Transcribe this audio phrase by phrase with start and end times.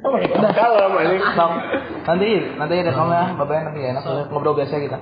[0.00, 1.52] Udah kalau ini Sok.
[2.08, 4.98] Nanti nanti ada kamu ya, bapak nanti ya, enak ngobrol biasa kita.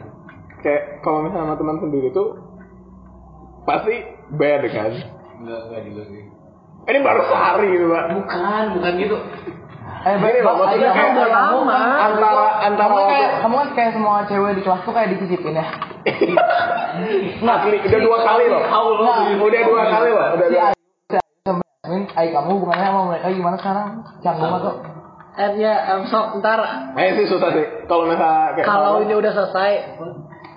[0.58, 2.29] kayak kalau misalnya sama teman sendiri tuh
[3.62, 3.95] pasti
[4.35, 4.90] bad kan.
[5.38, 6.22] Enggak, enggak juga sih.
[6.88, 8.04] Ini baru sehari gitu, Pak.
[8.16, 9.16] Bukan, bukan gitu.
[9.98, 11.80] Eh, Gini loh, maksudnya kayak udah lama.
[12.00, 15.66] antara antara Kamu kayak kamu kan kayak semua cewek di kelas tuh kayak dititipin ya.
[17.59, 18.62] Asli, udah dua kali loh.
[19.43, 20.27] Udah dua kali loh.
[20.39, 20.77] Udah dua.
[21.89, 23.88] Sama Yasmin, Ayu kamu hubungannya sama mereka gimana sekarang?
[24.20, 24.73] Canggung atau?
[25.38, 26.59] And ya, um, so, ntar
[26.92, 27.64] Eh sih susah sih.
[27.87, 29.70] Kalau misalnya kayak kalau ini udah selesai,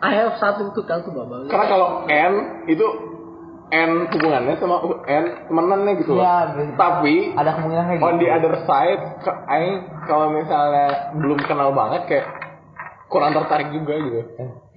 [0.02, 1.46] I have something to tell to Baba.
[1.46, 2.34] karena kalau N
[2.66, 2.86] itu
[3.72, 6.26] N hubungannya sama N temenannya gitu loh.
[6.26, 6.76] Iya.
[6.76, 8.24] Tapi Ada kemungkinan kayak on gitu.
[8.26, 9.76] the other side, ke- Aing
[10.10, 12.26] kalau misalnya belum kenal banget kayak
[13.08, 14.20] kurang tertarik juga gitu.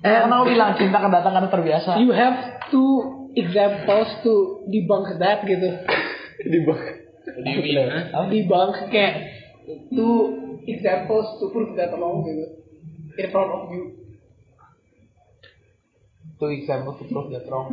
[0.04, 1.96] Eh, karena lo bilang cinta kedatangan terbiasa.
[1.96, 2.92] You have two
[3.32, 5.80] examples to debunk that gitu.
[6.42, 7.04] Di bawah.
[8.28, 9.14] Debunk kayak
[9.88, 10.14] two
[10.68, 12.44] examples to prove that wrong gitu.
[13.16, 13.84] In front of you.
[16.34, 17.72] Itu example to prove that wrong.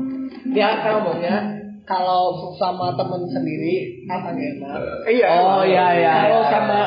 [0.56, 1.36] Dia kan ngomongnya
[1.84, 4.80] kalau sama temen sendiri apa enak.
[5.09, 5.28] Iya.
[5.44, 6.14] Oh iya iya.
[6.30, 6.52] kalau iya.
[6.53, 6.80] sama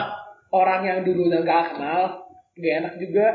[0.55, 2.25] orang yang dulunya gak kenal,
[2.56, 3.28] gak enak juga.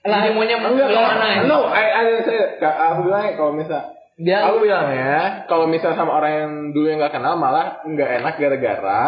[0.00, 1.40] Lah, Jadi maunya Enggak, yang mana ya?
[1.44, 2.50] No, I, I didn't say it.
[2.56, 7.00] Ka- Aku bilang kalau misal Dia Aku bilangnya kalau misal sama orang yang dulu yang
[7.00, 9.02] nggak kenal malah nggak enak gara-gara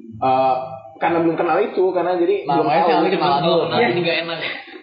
[0.00, 0.56] eh,
[1.00, 3.04] karena belum kenal itu karena jadi Nah, belum tahu.
[3.08, 3.62] kenalan dulu.
[3.68, 4.38] Nah, ini enggak enak.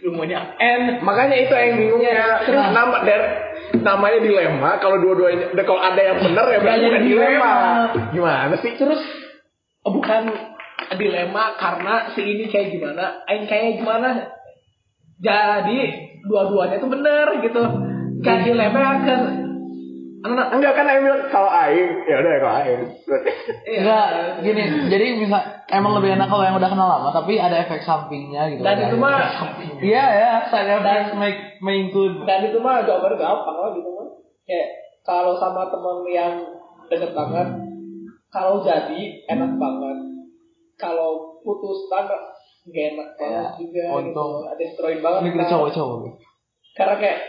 [0.05, 2.45] Lu maunya And makanya itu yang bingungnya.
[2.45, 3.25] Terus nama dari
[3.81, 7.25] namanya dilema kalau dua-duanya kalau ada yang benar ya berarti jadi bukan dilema.
[7.25, 7.53] dilema.
[8.13, 8.71] Gimana sih?
[8.77, 9.01] terus
[9.81, 10.21] oh, bukan
[11.01, 14.29] dilema karena si ini kayak gimana, aing kayak gimana.
[15.17, 15.79] Jadi
[16.29, 17.63] dua-duanya itu benar gitu.
[18.21, 19.21] Gak dilema kan
[20.29, 22.81] anak Enggak kan Aing bilang kalau Aing ya udah kalau Aing.
[23.03, 23.31] Berarti
[23.77, 24.05] Enggak,
[24.41, 24.63] gini.
[24.87, 28.61] Jadi bisa emang lebih enak kalau yang udah kenal lama, tapi ada efek sampingnya gitu.
[28.61, 29.19] dan itu mah
[29.77, 30.79] Iya ya, saya
[31.13, 32.23] make may include.
[32.23, 34.07] dan itu mah jawaban gampang lah gitu mah.
[34.43, 34.69] Kayak
[35.01, 36.33] kalau sama temen yang
[36.87, 37.47] deket banget,
[38.27, 39.97] kalau jadi enak banget.
[40.77, 42.21] Kalau putus banget
[42.67, 43.97] gak enak banget Ya, juga gitu.
[43.97, 44.31] untung.
[44.55, 45.19] Destroy banget.
[45.21, 45.97] Ini kita cowok-cowok.
[46.73, 47.19] karena kayak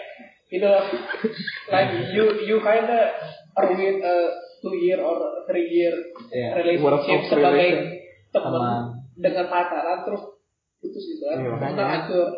[0.49, 0.77] you know
[1.69, 3.13] like you you kinda
[3.55, 4.15] ruin a
[4.59, 5.17] two year or
[5.47, 5.95] three year.
[6.79, 7.71] Worth relationship sebagai
[8.29, 8.83] teman
[9.15, 10.23] dengan pacaran terus
[10.79, 12.29] putus gitu kan Iya, karena hancur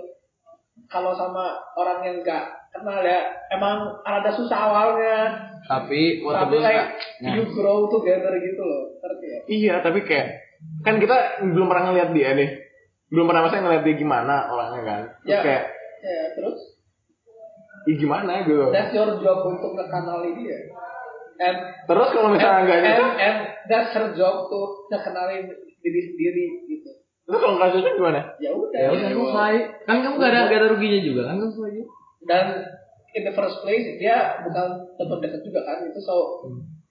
[0.87, 5.17] kalau sama orang yang enggak kenal ya emang rada susah awalnya
[5.61, 6.89] Tapi waktu tapi like
[7.21, 7.37] Nah.
[7.37, 10.41] you grow together gitu loh ngerti ya Iya, tapi kayak
[10.81, 11.17] kan kita
[11.47, 12.49] belum pernah ngeliat dia nih.
[13.13, 15.01] Belum pernah masa ngeliat dia gimana orangnya kan.
[15.21, 15.41] Terus Ya.
[15.45, 15.65] kayak
[16.01, 16.80] ya terus
[17.89, 18.69] Ih gimana gitu.
[18.69, 20.59] that's your job untuk ngekenali dia
[21.41, 21.57] and
[21.89, 23.39] Terus kalau misalnya nggak and, gitu, and, and
[23.73, 25.49] that's her job tuh ngekenalin
[25.81, 26.91] diri sendiri gitu
[27.25, 28.21] terus kalau nggak cocok gimana?
[28.43, 29.55] ya udah Ya udah selesai.
[29.87, 31.85] Kan kamu gak ada gak ada ruginya juga kan kamu selesai.
[32.29, 32.47] dan
[33.17, 34.67] in the first place dia bukan
[35.01, 36.45] teman dekat juga kan itu so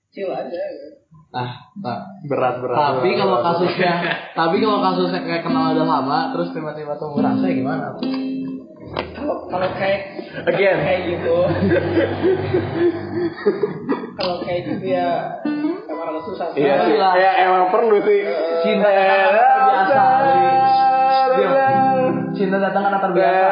[0.09, 0.89] chill aja ya.
[1.29, 1.50] Nah,
[1.85, 2.00] nah.
[2.25, 2.73] Berat berat.
[2.73, 3.94] Tapi berat, kalau berat, kasusnya,
[4.33, 7.94] tapi kalau kasusnya kayak kenal udah lama, terus tiba-tiba tumbuh rasa ya gimana?
[8.89, 10.01] Kalau kalau kayak
[10.45, 10.77] Again.
[10.81, 11.38] kayak gitu
[14.16, 15.09] kalau kayak gitu ya
[15.85, 17.13] emang rada susah sih Iya sih, Lah.
[17.16, 18.19] ya emang perlu sih.
[18.63, 20.01] Cinta datang karena terbiasa.
[20.29, 22.00] Jadi, diam.
[22.35, 23.47] Cinta datang karena terbiasa.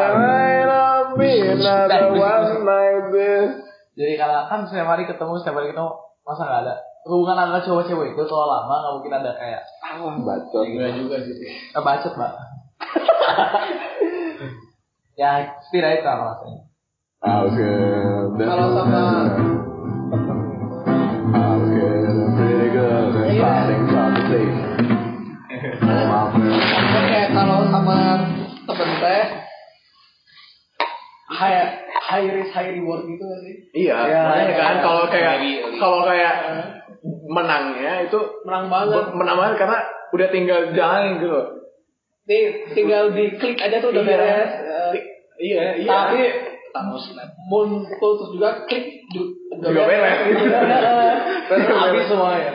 [3.98, 5.90] Jadi kalau kan setiap hari ketemu, setiap hari ketemu,
[6.22, 6.76] masa nggak ada
[7.08, 10.64] hubungan antara cowok-cewek itu kalau lama nggak mungkin ada kayak Salah bacot.
[10.68, 11.34] Enggak juga sih.
[11.72, 12.32] eh, bacot mbak.
[15.18, 16.60] ya setidaknya itu alasannya.
[17.18, 17.72] Oke.
[18.38, 19.34] Kalau sama-
[25.78, 27.98] Maksudnya kayak kalau sama
[28.66, 29.24] temen teh
[31.28, 31.58] high
[32.00, 34.82] high risk high reward gitu kan sih Iya, Ya, makanya ya, kan ya.
[34.82, 35.52] kalau kayak lagi.
[35.76, 36.34] kalau kayak
[37.28, 39.78] menangnya itu menang banget menang banget karena
[40.10, 41.30] udah tinggal jalan gitu.
[42.28, 44.12] Nih tinggal diklik aja tuh udah Iya.
[44.12, 44.94] beres Eh,
[45.38, 45.88] Iya, iya.
[45.88, 46.22] tapi
[47.48, 50.18] mun putus juga klik ju- Juga beres.
[50.28, 52.08] Beres, habis beres.
[52.08, 52.54] semua ya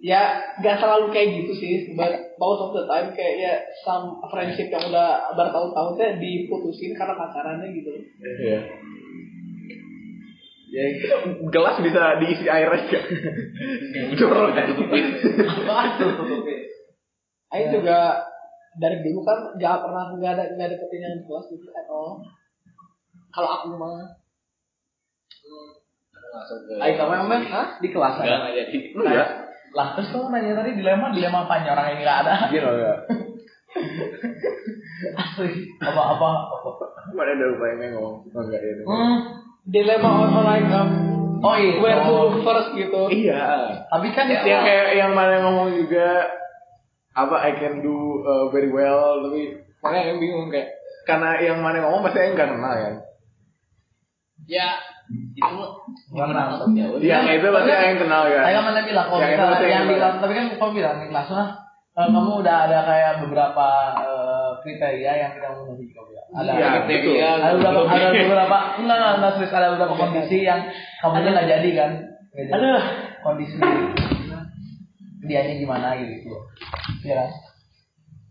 [0.00, 0.22] ya
[0.56, 4.86] gak selalu kayak gitu sih but most of the time kayak ya some friendship yang
[4.86, 8.60] udah bertahun-tahun teh diputusin karena pacarannya gitu Iya.
[10.70, 10.86] Ya,
[11.50, 13.00] gelas bisa diisi air aja.
[14.14, 14.70] Jorok kan.
[17.50, 18.22] Aing juga
[18.78, 22.22] dari dulu kan gak pernah nggak ada nggak ada ketinggalan kelas gitu at all.
[23.30, 24.10] Kalau aku mah,
[26.78, 27.42] Ayo kamu emang
[27.82, 28.38] di kelas Enggak, ada.
[28.38, 28.78] enggak jadi.
[28.94, 29.28] Enggak.
[29.74, 32.34] Lah terus kamu nanya tadi dilema dilema apanya orang ini nggak ada.
[32.54, 32.94] Loh ya.
[35.22, 35.50] Asli.
[35.82, 36.70] Apa apa apa.
[37.14, 38.14] Mana ada upayanya ngomong.
[38.30, 38.72] Oh, enggak ya.
[38.86, 39.16] Hmm.
[39.66, 40.90] Dilema on like um,
[41.40, 41.80] Oh iya.
[41.80, 43.02] where to first gitu.
[43.10, 43.42] Iya.
[43.90, 46.28] Tapi kan yang kayak yang mana ngomong juga
[47.10, 50.70] apa I can do uh, very well tapi makanya yang bingung kayak
[51.04, 52.96] karena yang mana ngomong pasti yang nggak kenal kan
[54.48, 54.66] Ya,
[55.36, 55.62] itu
[56.10, 56.58] kenal.
[56.72, 59.70] Ya yang itu pasti yang kenal kan Saya kan mana bilang kalau Yang misalnya yang
[59.70, 59.98] yang di kenal.
[60.00, 61.48] kelas, tapi kan kamu bilang di kelas lah
[61.90, 63.66] eh, kamu udah ada kayak beberapa
[64.00, 66.26] eh, kriteria yang tidak memenuhi kamu bilang.
[66.34, 67.28] Ada Iya, kriteria.
[67.30, 70.60] ada beberapa ada beberapa enggak enggak enggak serius ada beberapa kondisi yang
[70.98, 71.90] kamu nggak jadi kan.
[72.30, 72.82] Aduh.
[73.20, 73.54] kondisi
[75.20, 76.32] dianya gimana gitu
[77.02, 77.30] ya kan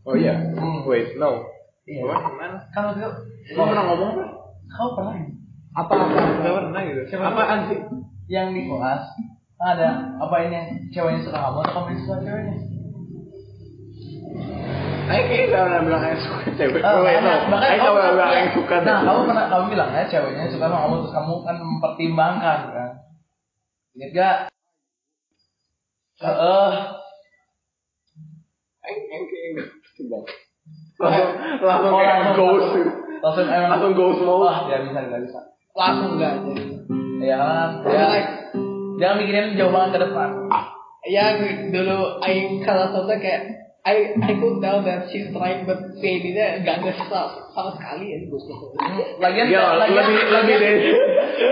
[0.04, 0.82] oh iya Hmm.
[0.84, 1.46] wait no
[1.86, 2.26] iya Gimana?
[2.28, 2.58] Gimana?
[2.70, 3.10] kan waktu itu
[3.54, 4.30] Lo pernah ngomong kan?
[4.70, 5.14] kau pernah
[5.70, 6.18] Apa apa?
[6.40, 7.02] Gak pernah gitu.
[7.08, 7.80] Siapa Apaan sih?
[8.26, 9.04] yang di kelas
[9.58, 12.56] ada apa ini yang ceweknya suka kamu atau kamu suka ceweknya
[15.10, 16.82] Ayo kayaknya gak pernah bilang yang suka cewek.
[16.86, 17.34] Makanya
[17.66, 18.76] Ayo gak pernah bilang yang suka.
[18.80, 22.90] Nah, kamu pernah kamu bilang ya ceweknya suka sama kamu terus kamu kan mempertimbangkan kan.
[23.98, 24.38] Ingat gak?
[26.20, 26.72] Eh,
[29.80, 30.24] pasti bang.
[31.00, 31.28] Langsung
[31.64, 32.70] langsung kayak ghost.
[33.20, 34.42] langsung- emang Langsung ghost mode.
[34.44, 35.40] Wah, ya bisa nggak bisa.
[35.72, 36.64] Langsung enggak jadi.
[37.20, 38.24] Ya kan, Ya, ya,
[38.96, 40.30] jangan mikirin jauh banget ke depan.
[41.08, 41.40] yang
[41.72, 43.44] dulu aing kalau sampai kayak
[43.88, 47.32] I I could tell that she's trying but Feby-nya gak nggak sama,
[47.72, 48.44] sekali ya bos
[49.18, 50.76] Lagian, Gila, lagian, lebih lebih lagian,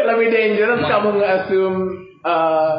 [0.03, 1.79] lebih dangerous kamu nge-assume
[2.21, 2.75] eh,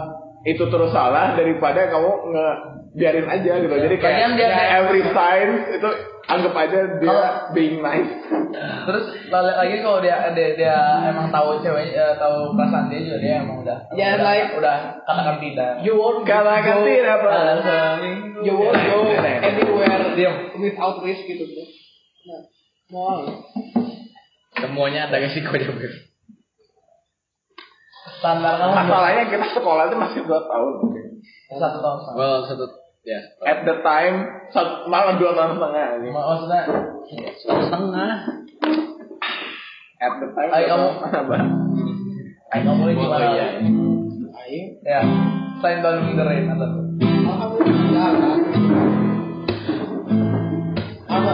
[0.49, 2.49] itu terus salah daripada kamu nge
[2.95, 3.75] biarin aja gitu.
[3.75, 5.89] Jadi kayak dia- every sign itu
[6.25, 8.13] anggap aja dia Kalau- being nice.
[8.89, 13.19] terus lagi lagi kalau dia dia, dia emang tahu cewek eh, tahu perasaan dia juga
[13.19, 15.73] dia emang udah Ya, udah, like- udah katakan tidak.
[15.81, 17.31] you won't Katakan go- tidak apa.
[18.41, 20.35] you won't go anywhere Diam.
[20.57, 21.45] without risk gitu
[22.25, 22.41] nah
[22.89, 23.25] mau
[24.51, 25.87] Semuanya ada resikonya, Bro.
[28.19, 30.73] Standar kamu Masalahnya kita sekolah itu masih dua tahun.
[31.51, 31.99] satu tahun.
[32.15, 32.65] Well, satu
[33.03, 33.19] ya.
[33.43, 34.17] At the time,
[34.51, 35.87] sat- malah dua tahun setengah.
[35.99, 36.09] ini.
[36.11, 36.63] Maksudnya
[37.39, 38.13] Satu setengah.
[39.99, 41.37] At the time, Ayo, kamu- apa?
[42.49, 43.25] Ayo kamu ini gimana?
[43.25, 43.47] Oh, iya.
[44.39, 45.01] aing Ya,
[45.59, 46.69] selain tahun minderin atau
[47.29, 48.41] alhamdulillah kan
[51.09, 51.33] apa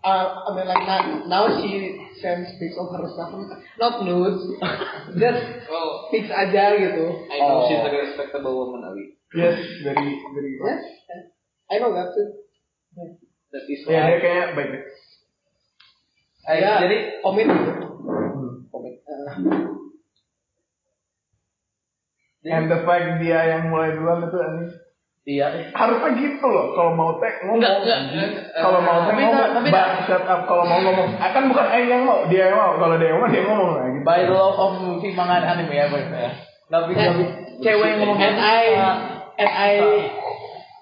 [0.00, 3.32] uh, I mean like now, now she sends pics of her stuff
[3.76, 4.44] not nudes
[5.16, 7.66] just Well, pics aja gitu I know Oh.
[7.66, 9.16] she's a respectable woman, Ali.
[9.32, 10.52] Yes, very very.
[10.60, 10.82] yes
[11.66, 12.28] I know that too
[13.50, 14.20] That is Ya dia why.
[14.20, 14.72] kayak baik.
[16.44, 17.72] Eh, Ya, jadi komit gitu
[18.70, 18.94] Komik.
[19.04, 19.26] Uh,
[22.42, 24.64] And the fact dia yang mulai duluan itu ini
[25.38, 25.46] iya.
[25.70, 26.74] harusnya gitu loh.
[26.74, 27.62] Kalau mau tag ngomong.
[27.62, 28.30] Enggak, enggak, enggak.
[28.58, 29.38] Kalau mau tag Tapi ngomong.
[29.38, 29.68] tak- tapi
[30.08, 30.40] shut up.
[30.50, 31.08] Kalau mau ngomong.
[31.22, 32.18] Akan bukan Aing yang mau.
[32.26, 32.72] Dia yang mau.
[32.78, 34.04] Kalau dia yang mau dia ngomong lah gitu.
[34.04, 35.86] By the law of timbangan anime ya.
[35.86, 36.30] Ya.
[36.70, 37.22] Tapi tapi
[37.62, 38.62] cewek yang ngomong and I
[39.38, 39.72] and I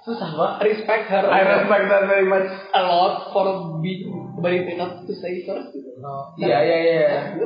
[0.09, 0.56] susah banget.
[0.73, 2.49] respect her I respect that very much.
[2.73, 3.44] a lot for
[3.85, 4.09] being
[4.41, 5.91] brave enough to say first gitu
[6.41, 7.01] Iya iya iya.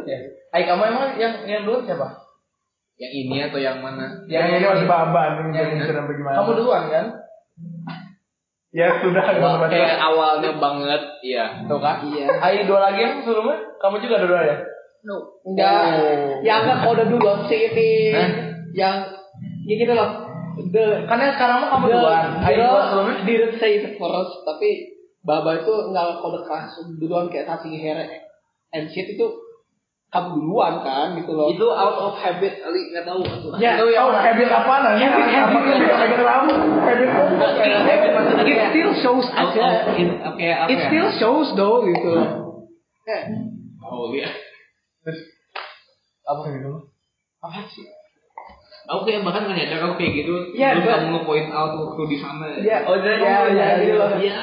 [0.07, 0.19] iya.
[0.53, 2.22] Ay, kamu emang yang yang dulu siapa?
[3.03, 4.07] Yang ini atau yang mana?
[4.31, 5.31] Yang ini masih baban.
[5.43, 6.37] Yang yang ini sedang bagaimana.
[6.39, 7.07] Kamu duluan kan?
[8.73, 9.25] Ya sudah.
[9.37, 9.69] Baca.
[9.69, 11.67] kayak awalnya banget, iya.
[11.67, 12.07] Tuh kan?
[12.09, 14.57] iya Ay, dua lagi yang sebelumnya, kamu juga dua ya?
[15.03, 16.39] no enggak Oh.
[16.47, 18.31] yang enggak kode duluan si ini Hah?
[18.71, 18.97] yang
[19.67, 20.31] ya gitu loh
[20.71, 22.27] the yang sekarang mah kamu duluan.
[22.39, 23.17] Ay, dua girl sebelumnya?
[23.27, 24.95] didn't say it first tapi
[25.27, 26.71] Baba itu nggak kode keras
[27.03, 27.99] duluan kayak kasih hair
[28.71, 29.27] and shit itu
[30.13, 33.25] duluan kan gitu loh Itu out of habit, Ali nggak tahu.
[33.57, 35.09] Ya, Itu yang Oh, habit apa nanya?
[35.09, 35.89] Habit, habit.
[35.89, 36.53] Apa kamu?
[36.85, 37.47] Habit apa?
[37.81, 39.89] habit maksudnya it still shows out aja
[40.29, 40.85] oke apa it ya?
[40.87, 42.13] still shows though gitu
[43.83, 44.29] Oh iya.
[46.23, 46.73] Apa gitu?
[47.41, 47.87] apa sih
[48.85, 50.35] Aku kayak bahkan nggak nyadar aku kayak gitu.
[50.53, 52.51] Iya, but- kamu nge-point out waktu di sana.
[52.59, 54.11] ya Oh, jadi ya, ya, belajar gitu loh.
[54.19, 54.39] Iya.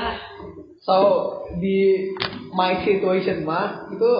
[0.79, 0.95] So
[1.59, 2.07] di
[2.49, 4.11] my situation mah itu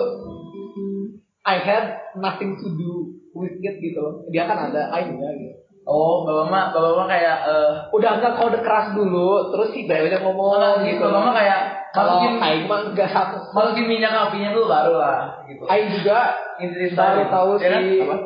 [1.50, 2.92] I had nothing to do
[3.34, 4.14] with it gitu loh.
[4.30, 5.54] Dia kan ada I enggak gitu.
[5.90, 10.22] Oh, bapak mah, bapak mah kayak eh Udah enggak kode keras dulu, terus si ceweknya
[10.22, 11.02] ngomong gitu.
[11.02, 11.04] gitu.
[11.10, 13.50] Bapak mah kayak Kalau Aing mah enggak satu.
[13.50, 15.62] masukin minyak apinya dulu baru lah gitu.
[15.66, 16.18] Aing juga
[16.94, 17.82] baru tahu ya kan?
[17.82, 18.16] si Apa?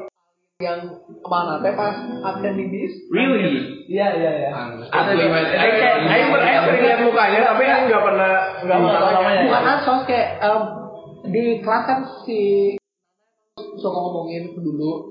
[0.62, 2.92] yang ke mana teh pas absen di bis.
[3.10, 3.88] Really?
[3.90, 4.50] Iya iya iya.
[4.86, 5.56] Asli banget.
[5.56, 6.28] Aing kayak Aing
[6.68, 9.34] sering lihat mukanya, tapi Aing nggak pernah nggak pernah tahu namanya.
[9.34, 9.48] nanya.
[9.48, 10.28] Bukan ansos kayak
[11.24, 12.40] di kelas kan si
[13.76, 15.10] suka ngomongin dulu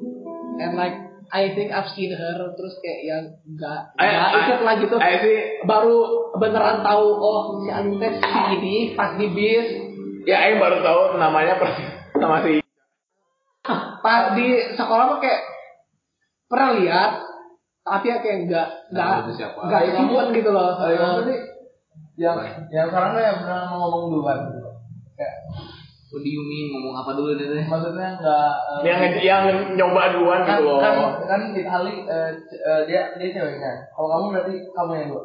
[0.60, 0.96] and like
[1.34, 3.24] I think I've seen her terus kayak yang
[3.58, 4.96] nggak I- nggak I- ikut lah gitu.
[5.02, 5.98] I see Baru
[6.38, 9.68] beneran tahu oh si Anin teh si ini pas di bis
[10.24, 12.64] Ya, Aing baru tahu namanya persis sama si
[14.04, 15.42] pas di sekolah mah kayak
[16.48, 17.12] pernah lihat
[17.84, 19.08] tapi ya kayak nggak nggak
[19.68, 20.80] nggak simpen gitu loh.
[20.80, 21.36] Tadi
[22.16, 22.38] yang
[22.72, 24.70] yang sekarang tuh yang pernah ngomong duluan gitu.
[25.20, 25.36] Kayak
[26.14, 26.70] What do you mean?
[26.70, 27.66] Ngomong apa dulu nih teh?
[27.66, 29.44] maksudnya nggak eh, yang yang
[29.74, 30.78] nyoba duluan kan, gitu loh.
[30.78, 30.94] kan
[31.26, 33.90] kan di Ali eh, c- eh, dia dia ceweknya.
[33.90, 35.24] Kalau kamu berarti kamu yang dua.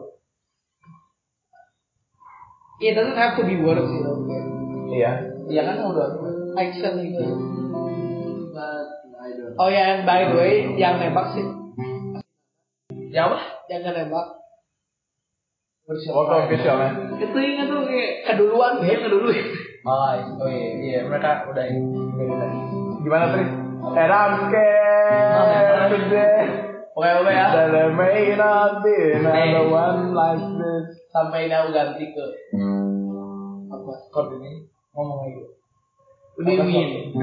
[2.81, 4.17] It doesn't have to be words you know.
[4.25, 4.45] kayak
[4.89, 5.13] Iya.
[5.53, 6.07] Iya kan kamu dua.
[6.57, 7.21] Action gitu.
[8.57, 8.89] But
[9.21, 9.61] I don't.
[9.61, 11.45] Oh ya, and by the way, yang nembak sih,
[13.13, 13.45] Ya apa?
[13.69, 13.85] yang
[15.89, 16.91] nggak nembak, Foto officialnya.
[17.17, 19.29] itu ingat tuh kayak keduluan ya, kedulu.
[19.89, 20.21] Oh, iya.
[20.37, 21.81] oh iya, iya mereka udah ini.
[21.81, 22.51] Udah udah.
[23.01, 23.25] Gimana?
[23.89, 26.45] And I'm scared today
[26.99, 27.47] Oke oke ya.
[27.71, 30.99] there may not be another one like this.
[31.09, 32.25] Sampai ini aku ganti ke
[33.71, 35.31] apa chord ini ngomong
[36.39, 37.15] do you mean?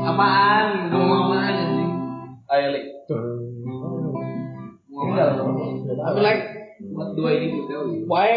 [0.00, 0.92] Apaan?
[0.92, 1.90] Ngomong apaan anjing?
[2.52, 2.82] Ayo li.
[3.08, 4.12] Ngomong
[4.92, 5.28] Tinggal.
[6.04, 6.53] apaan?
[6.84, 7.86] I'm like, Buat dua ini gue tahu.
[8.04, 8.32] why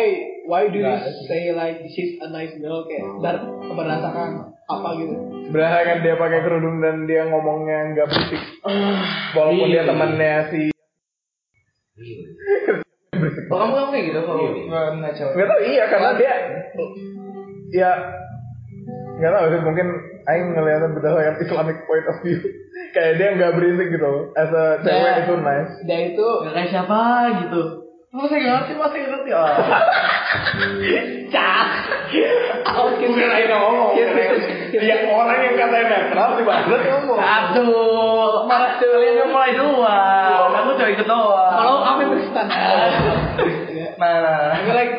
[0.48, 3.36] why do you ada say like she's a nice girl kayak dar
[3.68, 5.14] berdasarkan apa gitu?
[5.52, 8.44] Berdasarkan dia pakai kerudung dan dia ngomongnya nggak berisik.
[9.36, 10.62] Walaupun dia temannya si
[13.48, 16.34] Kalau kamu kamu kayak gitu kalau nggak nggak tahu iya karena dia
[17.74, 17.92] ya
[19.18, 19.88] nggak tahu sih mungkin
[20.28, 22.38] Aing ngeliatnya berdasarkan Islamic point of view
[22.96, 27.00] kayak dia nggak berisik gitu as a cewek itu nice Dia itu kayak siapa
[27.48, 27.87] gitu.
[28.08, 29.30] Masih ngerti, masih ngerti.
[29.36, 29.52] Oh.
[31.28, 31.68] cah.
[32.78, 34.00] Oh, Aing yang ngomong
[34.72, 40.52] yang orang yang katanya netral sih banget ngomong Aduh, malah kalian mulai duluan.
[40.56, 41.52] Aku cuma ikut doang.
[41.52, 42.48] Kalau kami Tristan.
[43.98, 44.94] Nah, nah, like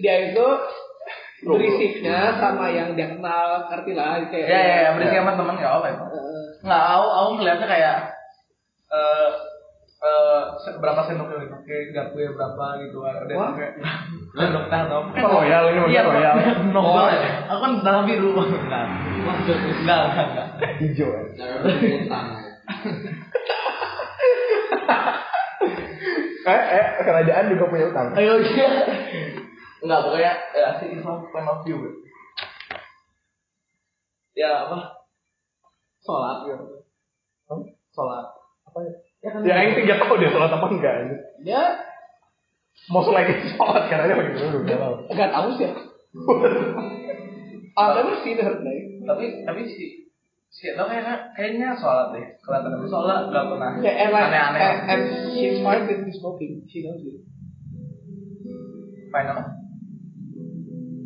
[0.00, 0.46] dia itu
[1.44, 4.46] berisiknya sama yang dia kenal, ngerti lah kayak.
[4.48, 5.96] Ya, ya, ya, berisik sama temen nggak apa ya.
[5.96, 7.96] Eh, Nggak, aku, aku ngeliatnya kayak
[8.90, 9.28] eh
[10.00, 13.52] eh se- berapa sendoknya nih pakai garpunya berapa gitu kan Wah.
[13.52, 13.68] pakai
[14.32, 16.34] sendok teh dong Apa royal ini maksudnya iya royal?
[16.56, 18.84] sendok banget aku kan darah biru enggak
[19.76, 21.20] enggak enggak hijau ya
[26.48, 26.62] eh.
[26.72, 28.06] Eh kerajaan juga punya utang.
[28.16, 28.68] Ayo dia
[29.80, 31.76] enggak pokoknya ya si Islam point of view
[34.32, 34.78] ya apa?
[36.00, 36.64] Sholat gitu
[37.92, 38.24] sholat.
[38.64, 39.40] Apa ya ya kan?
[39.44, 40.94] Ya Aing sih nggak tahu dia sholat apa enggak?
[41.44, 41.62] Dia
[42.88, 44.64] mau lagi sholat karena dia pakai kerudung
[45.08, 45.68] nggak tahu sih.
[48.20, 48.86] Seen her like.
[49.08, 49.84] tapi tapi si
[50.52, 52.26] si itu kayaknya kayaknya sholat deh.
[52.44, 53.70] Kelihatan tapi sholat nggak pernah.
[53.80, 54.60] Yeah, and like, aneh-aneh.
[54.60, 56.68] and, and she's fine with me smoking.
[56.68, 57.24] She knows it.
[59.10, 59.38] final.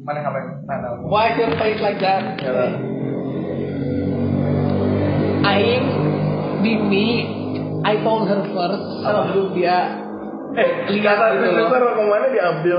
[0.05, 0.93] Mana ngapain final?
[1.09, 2.37] Why is your face like that?
[5.45, 5.87] Aing
[6.61, 7.07] di me,
[7.85, 9.77] I told her first sebelum dia
[10.55, 11.69] eh lihat kata gitu loh.
[11.69, 12.79] Rekamannya diambil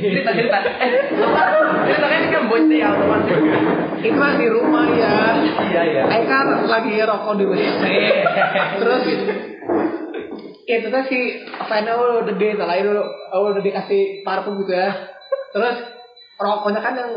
[0.00, 0.90] cerita cerita eh
[1.86, 3.38] ceritanya ini kan bocah yang otomatis
[4.00, 5.14] Itu di rumah ya.
[5.68, 7.82] iya iya Aing kan lagi rokok di WC.
[8.80, 9.02] Terus
[10.70, 11.18] itu tuh si
[11.66, 14.88] Final udah di lain dulu, udah dikasih parfum gitu ya.
[15.52, 15.76] Terus
[16.40, 17.12] rokoknya kan yang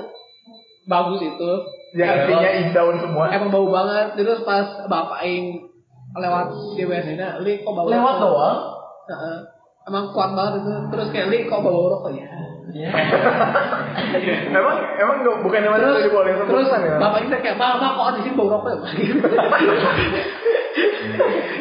[0.89, 1.51] bagus itu.
[1.93, 4.17] Yang artinya indaun semua Emang bau banget.
[4.17, 5.69] Terus pas bapak Aing
[6.13, 8.59] lewat di WC-nya, li kok bau lewat rokok?" doang
[9.09, 9.37] Heeh.
[9.83, 10.73] Emang kuat banget itu.
[10.89, 12.29] Terus kayak li kok bau rokok ya.
[14.57, 17.91] emang emang nggak bukan yang mana Terus, yang terus ya bapak kita kayak, "Pak, Pak,
[17.93, 18.91] kok di sini bau rokok ya?" Pak?"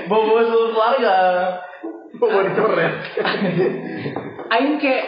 [0.09, 1.15] bawa bawa seluruh keluarga
[2.23, 2.95] mau dicoret
[4.53, 5.05] Aing kayak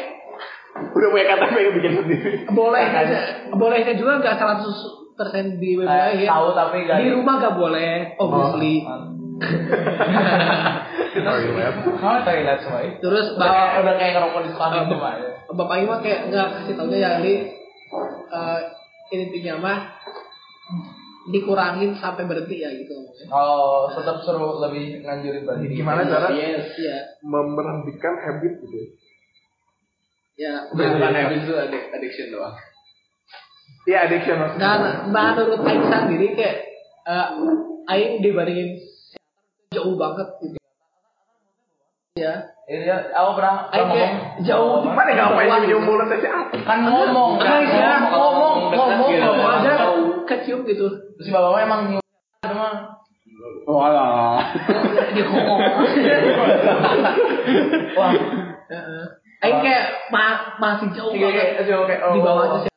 [0.75, 3.03] udah punya KTP yang bikin sendiri bolehnya
[3.55, 7.93] bolehnya juga nggak 100 persen di Eh, WBA tahu tapi gak di rumah gak boleh
[8.17, 8.75] obviously.
[8.83, 9.13] Oh
[11.15, 12.59] iya toilet.
[12.61, 12.91] Semua ya?
[12.99, 15.31] terus Udah kayak, bapak udah kayak ngerokok di sekolah itu mah ya.
[15.49, 17.35] bapak ini mah kayak nggak kasih taunya ya li.
[18.27, 18.61] Eh,
[19.13, 19.79] intinya mah
[21.25, 22.95] dikurangin sampai berhenti ya gitu.
[23.27, 25.67] Oh, tetap seru lebih nganjurin berarti.
[25.73, 26.29] gimana cara?
[26.31, 28.77] Yes ya memberhentikan habit gitu
[30.37, 30.67] ya?
[30.69, 32.55] Bukan habis itu addic- addiction doang.
[33.85, 36.57] Iya addiction maksudnya dan menurut Aing sendiri kayak
[37.05, 37.27] eh,
[37.87, 38.81] Aing dibandingin
[39.71, 40.57] jauh banget gitu
[42.15, 44.41] ya Ini dia, aku pernah Aing ngomong.
[44.41, 45.85] jauh mana ngapain nyium gitu.
[45.85, 49.75] mulut aja Kan ngomong, kan Iya, ngomong, ngomong, ngomong, aja.
[50.25, 52.03] kecium gitu Terus si bapaknya emang nyium
[52.41, 52.71] cuma
[53.65, 54.45] Walah.
[55.13, 55.61] Dia ngomong.
[57.95, 58.13] Wah.
[59.41, 60.25] Aing kayak ma
[60.57, 61.95] masih jauh Oke, oke, banget oke.
[62.15, 62.74] di bawah Oh.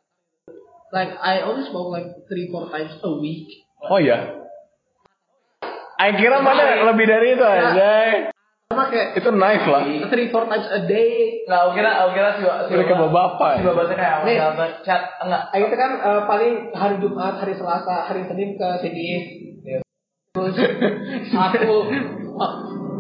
[0.90, 3.68] Like I always smoke like three four times a week.
[3.82, 4.40] Oh iya.
[5.98, 7.92] Aing kira mana lebih dari itu aja.
[8.68, 9.84] Sama kayak Itu nice lah.
[10.08, 11.44] three four times a day.
[11.44, 13.66] Enggak, aku kira, aku kira si si Udah kayak Bapak- bapak Si ya.
[13.66, 14.38] bapaknya kayak Nih.
[14.82, 15.44] chat enggak.
[15.54, 19.08] Itu kan eh, paling hari Jumat, hari Selasa, hari Senin ke sini.
[19.64, 19.80] Iya.
[20.36, 20.56] Terus
[21.34, 22.04] aku eh,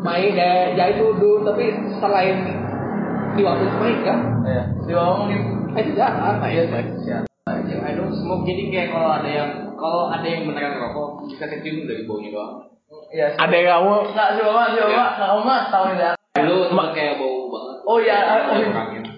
[0.01, 2.37] main ya, ya itu dulu tapi selain
[3.31, 4.63] di waktu itu main kan, Iya.
[4.89, 5.39] Bapak mungkin
[5.75, 6.41] itu jarang.
[6.41, 6.63] Iya,
[7.05, 7.23] siap.
[7.55, 11.87] I don't smoke jadi kayak kalau ada yang kalau ada yang beneran rokok bisa kecium
[11.87, 12.67] dari baunya doang.
[13.07, 13.35] Iya.
[13.39, 16.11] Ada yang kamu bapak, si bapak, kamu mah tahu ya.
[16.37, 17.77] Dulu temen kayak bau banget.
[17.87, 18.69] Oh iya, oh, iya.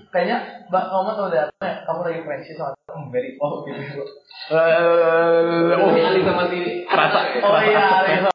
[0.10, 0.38] Kayaknya
[0.70, 4.06] Mbak kamu tahu deh, kamu lagi friendship sama hmm, very oh gitu.
[4.54, 7.20] eh oh, Ali sama si Kerasa.
[7.42, 8.30] Oh iya, iya.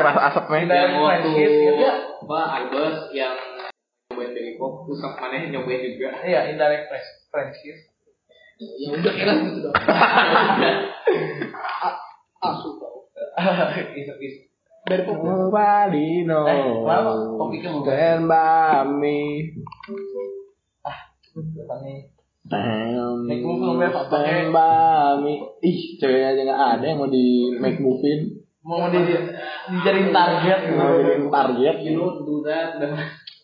[0.00, 0.72] kerasa asapnya.
[0.72, 1.92] yang waktu gitu ya.
[2.24, 3.36] apa Arbus yang
[4.08, 6.08] nyobain dari kok terus sama mana yang nyobain juga.
[6.24, 7.76] Iya, indirect friends- friendship.
[8.60, 9.74] Ya udah kira gitu dong.
[12.40, 12.88] Ah, suka.
[13.92, 14.40] Itu itu.
[14.88, 15.04] Dari.
[15.12, 16.48] Nobody knows.
[16.48, 16.72] Eh?
[17.36, 17.68] Topiknya
[23.76, 24.08] Make Pak?
[24.08, 25.32] stand by me.
[25.60, 28.40] Ih, ceweknya aja nggak ada yang mau di make move-in.
[28.64, 30.60] Mau di dijadiin target.
[30.74, 30.96] Mau
[31.28, 31.76] target.
[31.84, 32.80] You don't do that.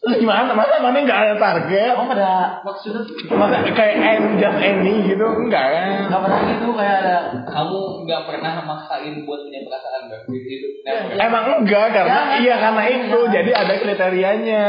[0.07, 0.55] Terus gimana?
[0.55, 1.99] Masa mana nggak ada target?
[1.99, 2.31] Kamu pada
[2.63, 3.03] maksudnya
[3.35, 5.27] Masa kayak any just any gitu?
[5.27, 6.07] Enggak kan?
[6.07, 10.73] nggak pernah gitu kayak ada kamu nggak pernah maksain buat punya perasaan hidup.
[10.87, 11.11] Never.
[11.19, 12.91] Emang enggak karena Ya, iya karena ya.
[13.03, 14.65] itu jadi ada kriterianya.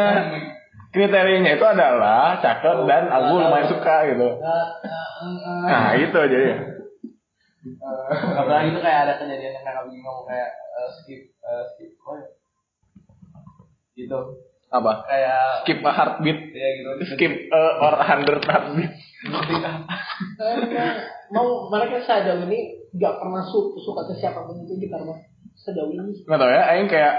[0.89, 4.41] kriterianya itu adalah cakep dan aku lumayan suka gitu.
[5.70, 6.50] Nah itu jadi.
[7.77, 12.15] nggak pernah gitu kayak ada kejadian yang kayak ngomong kayak eh, skip eh, skip oh
[12.17, 12.27] ya.
[13.94, 15.07] gitu Apa?
[15.07, 16.39] kayak Skip a heartbeat.
[16.51, 18.91] ya gitu Skip uh, or hundred heartbeat.
[21.34, 25.19] mau mereka sejauh ini nggak pernah su suka ke siapa pun itu gitar mah
[25.56, 27.13] sejauh ini Nggak tau ya, Aing kayak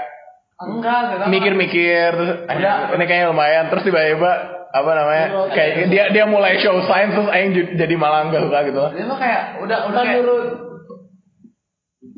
[0.59, 2.13] enggak mikir-mikir.
[2.49, 3.69] "Ah, ini kayaknya lumayan.
[3.71, 4.31] Terus tiba-tiba
[4.69, 5.25] apa namanya?
[5.49, 8.83] Kayak dia dia mulai show sign terus Aing jadi malah nggak suka gitu.
[8.93, 10.47] dia tuh kayak udah udah kayak menurut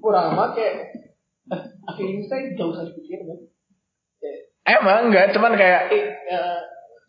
[0.01, 0.91] kurang mah kayak
[1.53, 1.61] eh,
[1.95, 3.19] feeling saya jauh sekali pikir
[4.71, 6.59] Emang enggak, cuman kayak eh, eh,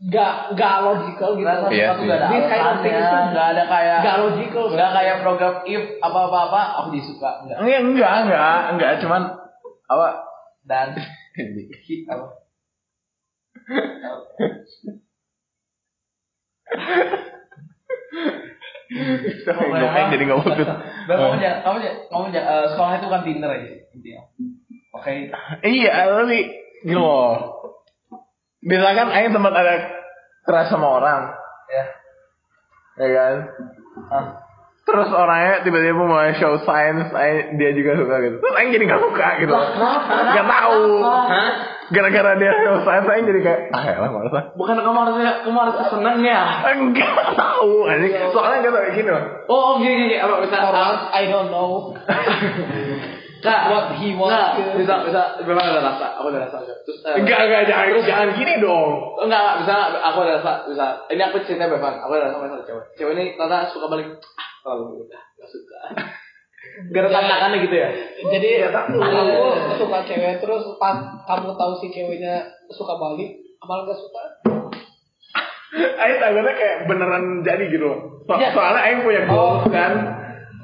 [0.03, 1.47] nggak nggak logical gitu.
[1.47, 4.65] Rasa Iya gak ada This kind of alasannya thing itu nggak ada kayak nggak logical.
[4.75, 7.57] nggak kayak program if apa apa apa aku disuka enggak.
[7.63, 8.93] Enggak enggak enggak, enggak.
[8.99, 9.23] Cuman
[9.87, 10.09] apa?
[10.63, 10.95] dan
[11.35, 12.27] hit apa?
[18.93, 20.69] Aing jadi nggak fokus.
[21.09, 24.23] Kamu jangan, kamu jangan, kamu jangan, eh, sekolah itu kan Tinder aja intinya.
[24.93, 25.13] Oke.
[25.65, 26.39] Iya, tapi
[26.83, 27.35] gitu loh.
[28.63, 29.75] Misalkan Aing tempat ada
[30.47, 31.35] keras sama orang,
[31.67, 31.85] Ya.
[33.03, 33.35] ya kan?
[34.07, 34.27] Ah.
[34.83, 38.37] Terus orangnya tiba-tiba mulai show signs, Aing, dia juga suka gitu.
[38.43, 39.55] Terus Aing jadi gak suka gitu.
[39.55, 40.83] Gak tahu.
[41.95, 44.45] Gara-gara dia show signs, Aing jadi kayak, ah ya lah males lah.
[44.59, 46.43] Bukan kamu harusnya kamu seneng ya.
[46.75, 48.11] Enggak tahu, anjing.
[48.35, 49.25] Soalnya gak kayak gini loh.
[49.47, 50.17] Oh, oke oke oke.
[50.51, 51.71] Apa once I don't know
[53.43, 56.15] Kak, what he wants to- bisa bisa memang ada rasa.
[56.17, 56.63] Aku ada rasa.
[56.63, 58.91] Terus eh, Enggak, enggak, jangan, jangan gini dong.
[59.19, 60.87] Enggak, enggak, bisa aku ada rasa, bisa.
[61.11, 62.85] Ini aku cerita Bevan, aku ada rasa sama cewek.
[62.95, 65.79] Cewek ini Tata suka balik, ah, terlalu mudah, gak suka.
[66.89, 67.89] Gak ada tantangannya gitu ya?
[68.33, 68.97] jadi kamu
[69.77, 73.29] suka cewek terus pas kamu tahu si ceweknya suka balik
[73.61, 74.23] malah nggak suka
[76.01, 77.99] Aing takutnya kayak beneran jadi gitu loh.
[78.25, 78.53] So- Ya.
[78.53, 79.59] Soalnya Aing punya Oh.
[79.59, 79.93] goals kan.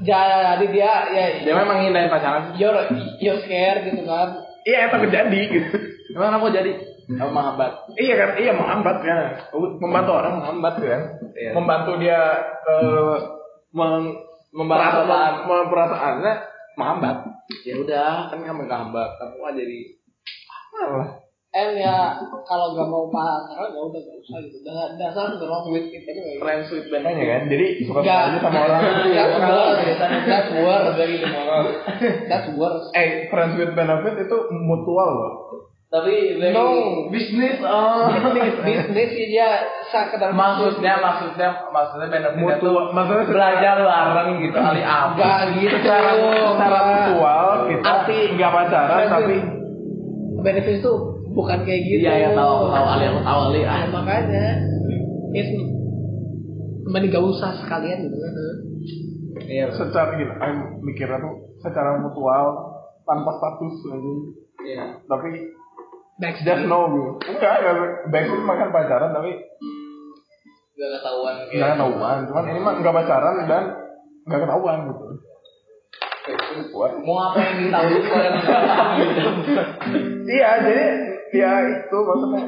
[0.02, 2.54] Jadi dia ya Dia memang hindarin pacaran.
[2.58, 2.76] you're
[3.18, 5.70] you're scared gitu kan Iya, takut jadi gitu.
[6.12, 6.76] Emang aku jadi?
[7.08, 7.88] Aku menghambat.
[7.96, 9.48] Iya kan, iya menghambat kan.
[9.80, 11.02] Membantu orang menghambat kan.
[11.32, 11.50] Iya.
[11.56, 12.20] Membantu dia
[12.68, 13.16] eh
[13.72, 14.12] meng
[14.48, 16.32] Membantu perasaan perasaannya
[16.76, 17.16] menghambat.
[17.64, 19.10] Ya udah, kan kamu menghambat.
[19.20, 19.78] Kamu kan jadi
[21.58, 21.96] and ya
[22.46, 24.58] kalau nggak mau pacaran ya udah nggak usah gitu.
[24.62, 26.06] Dasar dasar the wrong with it
[26.38, 28.20] friends with Makanya kan, jadi suka Nggak.
[28.30, 28.82] aja sama orang.
[29.18, 29.82] that's worse.
[30.30, 30.94] That's worse.
[30.94, 31.16] Dari
[32.30, 32.86] that's worse.
[32.94, 35.34] Eh, friends with benefit itu mutual loh.
[35.88, 38.12] Tapi very no Bisnis oh.
[38.12, 44.84] bisnis bisnis sih dia sekedar maksudnya maksudnya maksudnya Mutual, tuh maksudnya belajar bareng gitu kali
[44.84, 45.16] apa.
[45.16, 47.92] Nggak gitu secara secara mutual kita
[48.36, 49.36] nggak pacaran tapi
[50.44, 50.94] benefit itu
[51.28, 53.60] bukan kayak gitu Iya, ya tahu, aku tahu Ali, aku tahu Ali.
[53.62, 54.46] Nah, makanya
[55.32, 55.52] it's
[56.84, 58.32] mending gak usah sekalian gitu kan
[59.38, 59.64] Iya.
[59.72, 62.46] secara gitu, Aing mikirnya tuh secara mutual
[63.02, 64.12] tanpa status aja
[64.58, 64.84] Iya.
[65.04, 65.28] tapi
[66.18, 66.44] Backstreet.
[66.44, 67.74] just know gitu enggak enggak
[68.10, 69.30] backstreet makan pacaran tapi
[70.74, 73.64] Gak ketahuan nggak ketahuan cuman ini mah nggak pacaran dan
[74.24, 75.04] nggak ketahuan gitu.
[77.00, 78.30] Mau apa yang ditahu kalau
[79.00, 79.22] gitu.
[80.28, 80.86] iya jadi
[81.32, 82.44] ya itu maksudnya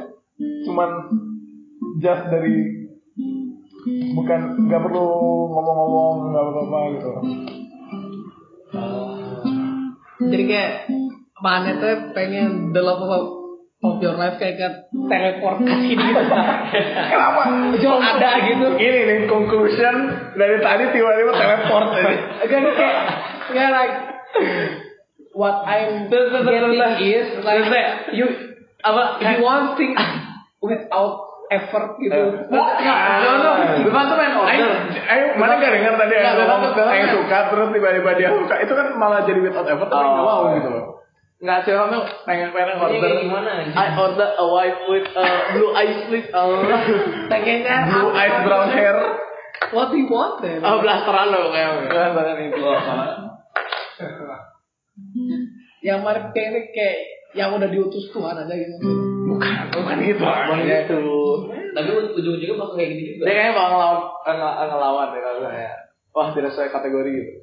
[0.65, 0.89] cuman
[2.01, 2.81] just dari
[4.13, 5.05] bukan nggak perlu
[5.49, 7.11] ngomong-ngomong nggak perlu apa gitu.
[10.21, 10.71] Jadi kayak
[11.41, 13.25] mana tuh pengen the love of,
[13.81, 16.21] of your life kayak ke teleport ke sini gitu.
[17.09, 17.41] kenapa?
[17.81, 18.67] Jual ada gitu.
[18.77, 19.95] ini nih conclusion
[20.37, 22.15] dari tadi tiba-tiba teleport ini.
[22.45, 22.97] Kan kayak
[23.49, 23.95] kayak like
[25.33, 28.50] what I'm getting is like you
[28.81, 29.03] Apa?
[29.21, 29.97] you want things
[30.61, 32.15] without effort gitu.
[32.47, 33.51] Enggak, no, no.
[33.83, 34.71] Beban tuh main order.
[35.03, 38.71] Ayo, mana gak dengar tadi Nggak, yang ngomong yang suka terus tiba-tiba dia suka itu
[38.71, 40.85] kan malah jadi without effort tapi nggak mau gitu loh
[41.41, 41.97] Enggak sih, kamu
[42.29, 43.11] pengen pengen order.
[43.17, 43.51] gimana?
[43.73, 46.29] I order a wife with uh, blue eyes please.
[46.37, 46.53] Oh,
[47.33, 48.93] Pengennya blue eyes brown hair
[49.73, 50.61] What do you want then?
[50.61, 51.89] oh blasteran lo kayak.
[51.89, 52.61] Blasteran itu.
[55.81, 56.97] Yang mana pengen kayak
[57.31, 58.75] yang udah diutus Tuhan aja gitu.
[59.31, 61.01] bukan bukan gitu Bukan gitu.
[61.71, 61.87] Tapi
[62.19, 63.23] ujung-ujungnya bakal kayak gitu juga.
[63.23, 65.75] Dia kayaknya bakal ngelawan ngel- ngelawan deh kalau kayak
[66.11, 67.33] wah tidak sesuai kategori gitu.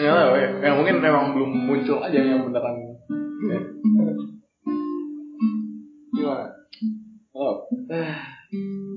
[0.00, 0.14] ya,
[0.64, 3.60] yang mungkin memang belum muncul aja yang beneran ya.
[6.18, 6.50] gimana
[7.30, 7.62] oh.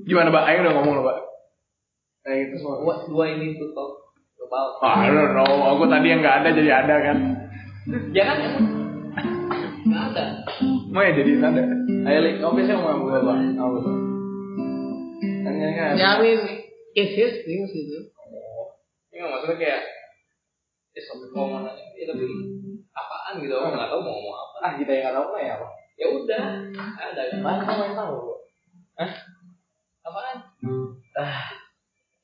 [0.02, 1.18] gimana mbak Ayo udah ngomong loh mbak
[2.22, 2.82] Kayak gitu semua.
[2.82, 3.94] What do I need to talk
[4.42, 4.78] about?
[4.82, 7.18] Ah, I don't know aku tadi yang nggak ada jadi ada kan
[8.10, 8.81] Ya kan?
[9.92, 10.24] Nggak ada.
[10.88, 11.62] mau ya jadi ada
[12.02, 13.40] Ayo, kamu biasanya ngomong apa, Bang?
[13.54, 13.96] Apa tuh?
[15.42, 15.92] Kan ini kan.
[15.94, 16.40] Ya I mean
[16.92, 17.98] it's his things gitu.
[19.08, 19.80] Ini nggak maksudnya kayak
[20.92, 22.24] ya sampai ngomong aja ya tapi
[22.92, 25.68] apaan gitu aku nggak tahu mau ngomong apa ah kita yang nggak tahu ya apa
[25.92, 26.44] Ya udah.
[26.72, 27.38] Ada kan?
[27.40, 28.16] Mana kamu yang tahu
[28.96, 29.10] Hah?
[30.02, 30.36] Apaan?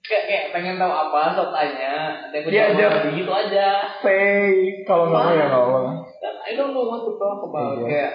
[0.02, 1.92] kayak kayak pengen tahu apa so tanya
[2.32, 3.12] aku Iya, jawab Jam.
[3.12, 3.66] gitu aja
[4.00, 5.80] say kalau nggak mau ya nggak apa
[6.18, 7.86] I don't know what to talk about Iya.
[7.86, 8.12] kayak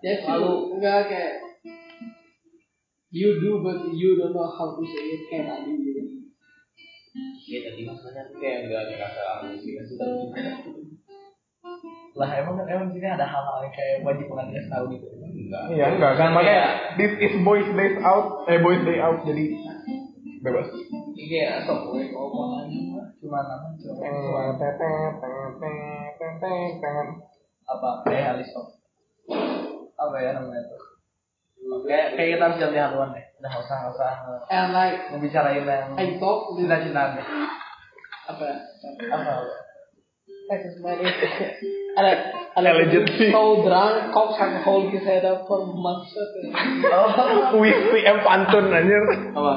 [0.00, 1.32] Ya selalu enggak kayak
[3.12, 6.02] you do but you don't know how to say it kayak tadi gitu.
[7.50, 9.22] Ya tadi maksudnya kayak nggak ngerasa
[9.60, 9.76] sih
[12.10, 15.06] lah emang kan emang di sini ada hal-hal yang kayak wajib banget dikasih tahu gitu.
[15.20, 15.62] Enggak.
[15.70, 19.22] Iya enggak kan Kan makanya kayak- this is boys days out eh boys day out
[19.22, 19.44] jadi
[20.42, 20.68] bebas.
[21.14, 22.80] Kayak sok gue ngomong aja
[23.20, 24.56] cuma nama cuma cuma
[27.70, 27.90] apa?
[28.06, 28.66] Kayak Alisok
[30.00, 30.80] apa ya namanya tuh?
[31.86, 33.24] Kayak kayak kita harus ganti haluan deh.
[33.38, 34.10] Udah nggak usah nggak usah.
[34.50, 34.98] And like.
[35.14, 37.26] Ngebicarain yang I talk cinta cintaan deh.
[38.26, 38.46] Apa?
[39.12, 39.32] Apa?
[41.94, 42.10] Ada
[42.58, 43.30] Allegiance.
[43.30, 46.10] so drunk, cops have hold his head up for months.
[46.90, 49.04] Oh, Wisi M pantun anjir.
[49.30, 49.54] apa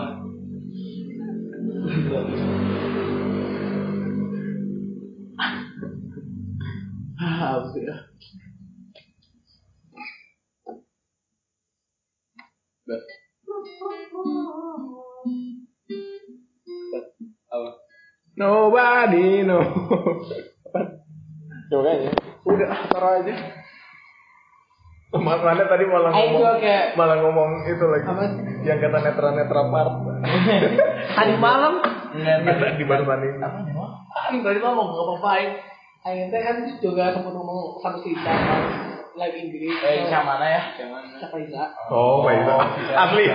[7.83, 7.95] ya?
[12.83, 12.99] Udah.
[17.47, 17.69] Apa?
[18.33, 19.61] Nobody know.
[21.69, 22.09] Coba aja.
[22.43, 23.33] Udah, taruh aja.
[25.13, 28.05] Mas mana tadi malah Ayo ngomong kayak- malah ngomong itu lagi.
[28.09, 28.23] Apa?
[28.65, 29.93] Yang kata netra netra part.
[31.13, 31.73] Tadi malam,
[32.13, 33.37] Kita di barusan ini.
[33.37, 35.72] Ah, tadi mah mau ngapain?
[36.03, 38.63] Aing teh kan juga sempat ngomong sama si Ica pas
[39.15, 39.71] live Inggris.
[39.71, 40.61] Eh, yang mana ya?
[40.75, 41.07] Yang mana?
[41.15, 41.63] Siapa Ica?
[41.87, 42.43] Oh, baik.
[42.91, 43.25] Asli.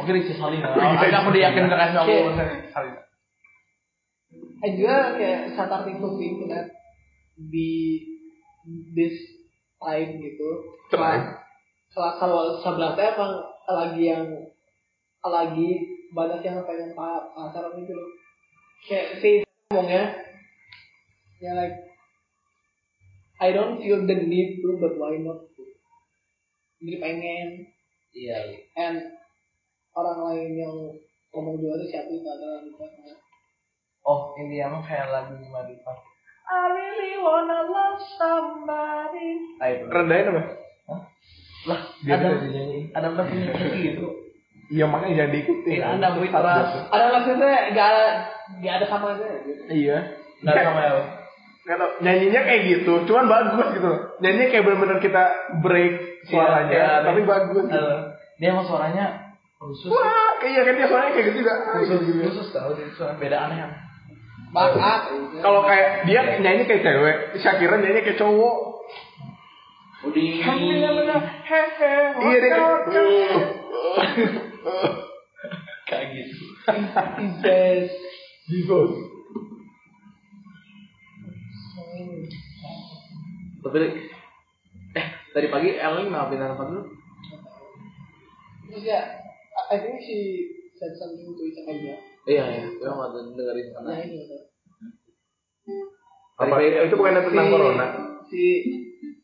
[0.00, 0.72] Oke, Ricci Salina.
[0.72, 1.76] Ada aku diyakin Oke.
[1.76, 2.16] aku.
[2.72, 3.00] Salina.
[4.64, 6.66] And juga kayak satu artikel di internet
[7.36, 7.72] di
[8.96, 9.16] this
[9.76, 10.48] time gitu.
[10.88, 11.36] Time?
[11.92, 13.32] Kalau kalau sebelah teh emang
[13.68, 14.24] lagi yang
[15.20, 15.70] lagi
[16.16, 18.08] banyak yang pengen pa- pacaran gitu loh.
[18.88, 19.30] Kayak si
[19.68, 20.16] ngomongnya
[21.36, 21.76] ya like
[23.46, 25.46] I don't feel the need to but why not
[26.82, 27.48] jadi pengen
[28.16, 28.36] Iya.
[28.80, 28.96] and
[29.92, 30.76] orang lain yang
[31.32, 32.90] ngomong juga tuh siapa itu adalah bukan
[34.06, 35.92] Oh, ini emang kayak lagu Marifa.
[36.46, 39.58] I really wanna love somebody.
[39.58, 39.84] Nah, itu.
[39.90, 40.42] Rendahin apa?
[41.66, 42.30] Lah, Dia ada
[42.94, 44.06] ada punya gitu.
[44.70, 45.70] Iya makanya jangan diikuti.
[45.74, 46.54] Tidak ada Witra.
[46.86, 48.06] ada maksudnya gak ada
[48.62, 49.62] gak ada sama aja gitu.
[49.74, 49.98] Iya.
[50.46, 50.90] Nggak sama ya.
[51.66, 54.00] Nggak tau, nyanyinya kayak gitu, cuman bagus gitu loh.
[54.22, 55.22] Nyanyinya kayak bener-bener kita
[55.66, 55.94] break
[56.30, 57.28] suaranya, Iya, iya, tapi iya.
[57.28, 57.74] bagus gitu.
[57.74, 57.98] Aduh,
[58.38, 59.06] Dia emang suaranya
[59.58, 59.90] khusus.
[59.90, 61.54] Wah, kayak kan dia suaranya kayak gitu juga.
[61.74, 62.20] Khusus, Gitu.
[62.22, 63.58] khusus tahu dia suara beda aneh.
[64.54, 65.00] Bakat.
[65.42, 68.56] Kalau kayak dia nyanyi kayak cewek, Shakira nyanyi kayak cowok.
[70.06, 70.38] Udi.
[70.38, 70.86] Iya
[72.38, 72.54] dia.
[75.90, 76.44] Kayak gitu.
[77.26, 77.90] Ibes.
[83.66, 83.78] Tapi
[84.94, 86.82] eh tadi pagi Elin ngapain apa dulu?
[88.66, 89.00] Terus ya,
[89.70, 90.46] I think she
[90.78, 91.94] said something to it aja.
[92.26, 94.18] Iya ya, gue nggak dengerin karena Nah ini.
[96.36, 96.54] Apa?
[96.60, 97.86] Itu bukan tentang Si- corona.
[98.30, 98.42] Si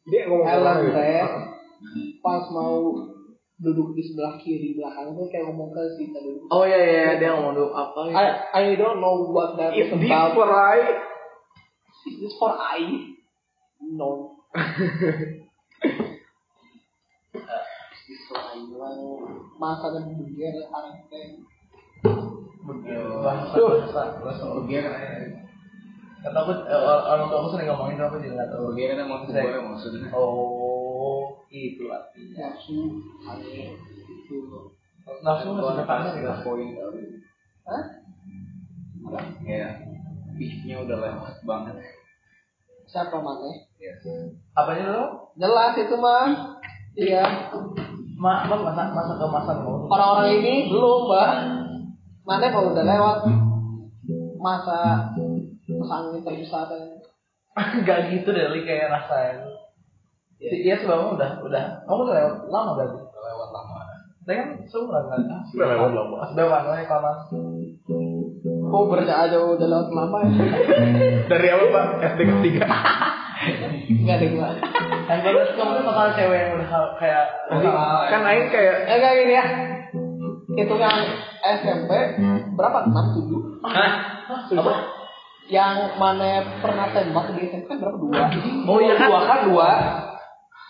[0.03, 1.23] Dia ngomong Ellen teh
[2.19, 2.91] pas mau
[3.63, 6.35] duduk di sebelah kiri belakang tuh kayak ngomong ke si tadi.
[6.51, 8.15] Oh iya iya dia ngomong dulu apa ya?
[8.19, 10.03] I I don't know what that is about.
[10.03, 10.79] It's for I.
[12.11, 13.12] It's for I.
[13.83, 14.33] Lang
[19.63, 21.39] masa dan beger arang teh.
[23.23, 24.87] Bahasa Begian
[26.23, 28.71] Kata aku eh, orang orang tua aku sering ngomongin aku juga nggak tahu.
[28.71, 30.07] Bagian kan boleh maksudnya.
[30.15, 32.47] Oh, itu artinya.
[32.47, 32.79] Nafsu.
[34.07, 34.39] Itu.
[35.03, 36.69] Nafsu masih ketemu kita poin.
[37.67, 37.85] Hah?
[39.43, 39.83] Kayak
[40.39, 41.75] peaknya udah lewat banget.
[42.93, 43.49] Siapa mana?
[43.81, 43.97] Ya.
[44.53, 45.05] Apanya dulu?
[45.41, 46.29] Jelas itu mah.
[46.93, 47.25] Iya.
[48.21, 49.89] Ma, apa masa masa kemasan mau?
[49.89, 51.31] Orang-orang ini belum, Mbak.
[52.29, 53.19] Mana kalau udah lewat
[54.39, 55.11] masa
[55.65, 56.69] pesangin terbesar
[57.89, 59.41] Gak gitu deh, Li, kayak rasain.
[60.37, 62.99] Si Iya sebelumnya udah udah kamu udah lewat lama berarti.
[62.99, 63.75] Udah lewat lama.
[64.23, 65.21] Saya kan seumuran kan?
[65.53, 66.17] Udah lewat lama.
[66.29, 67.13] Sudah lama
[68.73, 68.77] ya.
[68.81, 70.33] Oh berarti aja udah lewat lama ya.
[71.29, 71.85] Dari apa Pak?
[72.17, 72.65] SD ketiga.
[73.83, 74.53] Enggak deh, Mbak.
[75.11, 77.27] Yang bagus kamu tuh total cewek yang udah kayak
[78.09, 79.45] kan Aing kayak Eh enggak gini ya.
[80.53, 80.99] Itu yang
[81.43, 81.91] SMP
[82.55, 82.79] berapa?
[82.87, 83.67] 6 7.
[83.67, 83.93] Hah?
[84.31, 84.75] Apa?
[85.51, 86.29] Yang mana
[86.63, 87.99] pernah tembak di SMP berapa?
[87.99, 88.25] Dua.
[88.69, 89.09] Oh iya kan?
[89.11, 89.71] Dua kan dua.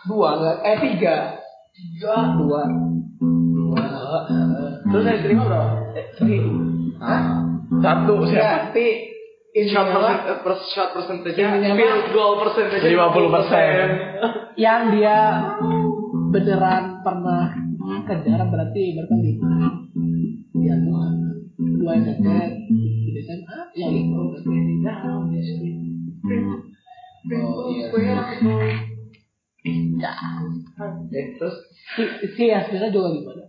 [0.09, 0.57] Dua enggak?
[0.65, 1.17] Eh tiga.
[1.77, 2.15] Tiga.
[2.41, 2.62] Dua.
[4.93, 5.69] Terus yang diterima berapa?
[5.97, 6.37] Eh, Sri.
[7.01, 7.21] Hah?
[7.81, 8.57] Satu Ya, siapa?
[8.69, 8.87] tapi
[9.53, 14.57] Shot intinya mah percent, per, shot percentage field goal percentage 50%.
[14.57, 15.17] yang dia
[16.33, 17.53] beneran pernah
[18.09, 19.53] kejar berarti berarti lima
[20.57, 21.05] ya dua
[21.61, 22.27] dua SMP
[22.65, 25.73] di SMA ya itu berarti down ya sih
[27.33, 27.87] Oh iya.
[29.95, 30.13] ya
[31.13, 31.55] Eh, terus
[31.95, 32.03] si
[32.35, 33.45] si Yasmina juga gimana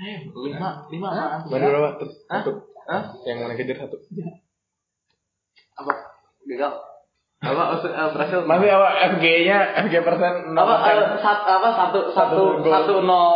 [0.00, 1.08] eh lima lima
[1.44, 1.98] berapa?
[2.30, 2.42] Hah?
[2.90, 2.92] Satu.
[2.92, 3.02] Hah?
[3.22, 3.96] Yang mana kejar satu.
[5.78, 5.92] Apa?
[6.44, 6.72] Gagal.
[7.40, 8.38] Apa eh, berhasil?
[8.44, 9.58] Masih apa FG-nya?
[9.86, 13.32] FG persen apa eh, sat, apa satu satu Satu satu nol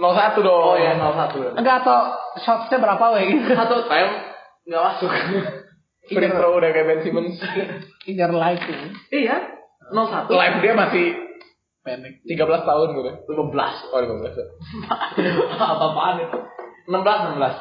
[0.00, 0.64] 01 dong.
[0.64, 2.08] oh ya nol satu enggak atau
[2.40, 4.10] shotsnya berapa weh satu time
[4.64, 5.12] nggak masuk
[6.04, 7.36] Free throw udah kayak Ben Simmons.
[8.08, 8.76] inner life tuh
[9.12, 9.44] iya
[9.92, 11.06] nol satu Live dia masih
[11.84, 13.10] pendek 13 tahun gitu.
[13.28, 14.46] lima belas Oh 15 ya.
[15.52, 16.38] apa apaan itu
[16.88, 17.56] enam belas enam belas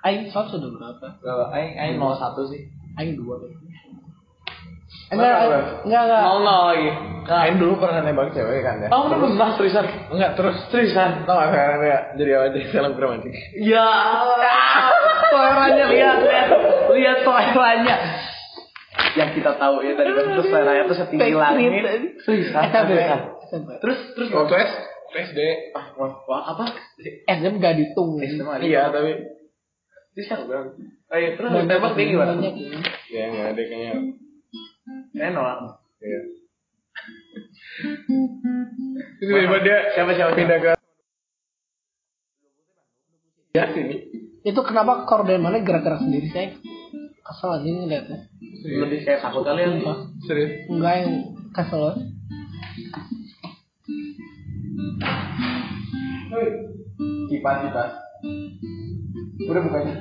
[0.00, 1.06] Aing shots sudah berapa?
[1.52, 2.68] Aing Aing nol satu sih.
[2.96, 3.36] Aing dua
[5.10, 5.70] Berapa, enggak berapa?
[5.86, 6.90] enggak enggak nol nol lagi.
[7.20, 8.88] Kain dulu pernah nembak cewek kan ya.
[8.90, 10.56] oh bener bener seriusan Enggak terus.
[10.70, 13.34] Seriusan tau gak sekarang dia jadi apa jadi selebgram anjing.
[13.60, 13.86] ya
[15.30, 18.00] seleranya lihat lihat lihat
[19.18, 21.70] yang kita tahu ya tadi kan terus seleranya tuh setinggi langit.
[23.50, 24.28] SMP terus terus.
[24.30, 24.72] Waktu S
[25.10, 25.38] SD.
[25.74, 26.70] ah wah, wah apa?
[27.26, 28.18] SM gak dihitung.
[28.62, 29.39] Iya tapi
[30.10, 30.74] bisa bilang
[31.10, 32.78] eh terus tembak dia gimana Banyak, ya.
[33.10, 33.94] ya enggak ada kayaknya.
[35.16, 35.58] eh nolak
[36.00, 36.20] Iya.
[39.20, 40.68] Itu tiba dia siapa siapa pindah ke
[43.50, 43.96] ya sini.
[44.40, 46.56] Itu kenapa korden mana gerak-gerak sendiri saya
[47.20, 48.18] kesel aja ngeliatnya.
[48.60, 49.96] lebih kayak takut kali ya Sumpah.
[50.28, 50.52] Serius.
[50.68, 51.12] Enggak yang
[51.52, 51.84] kesel.
[57.30, 57.92] Kipas kipas.
[59.48, 59.94] Udah bukannya.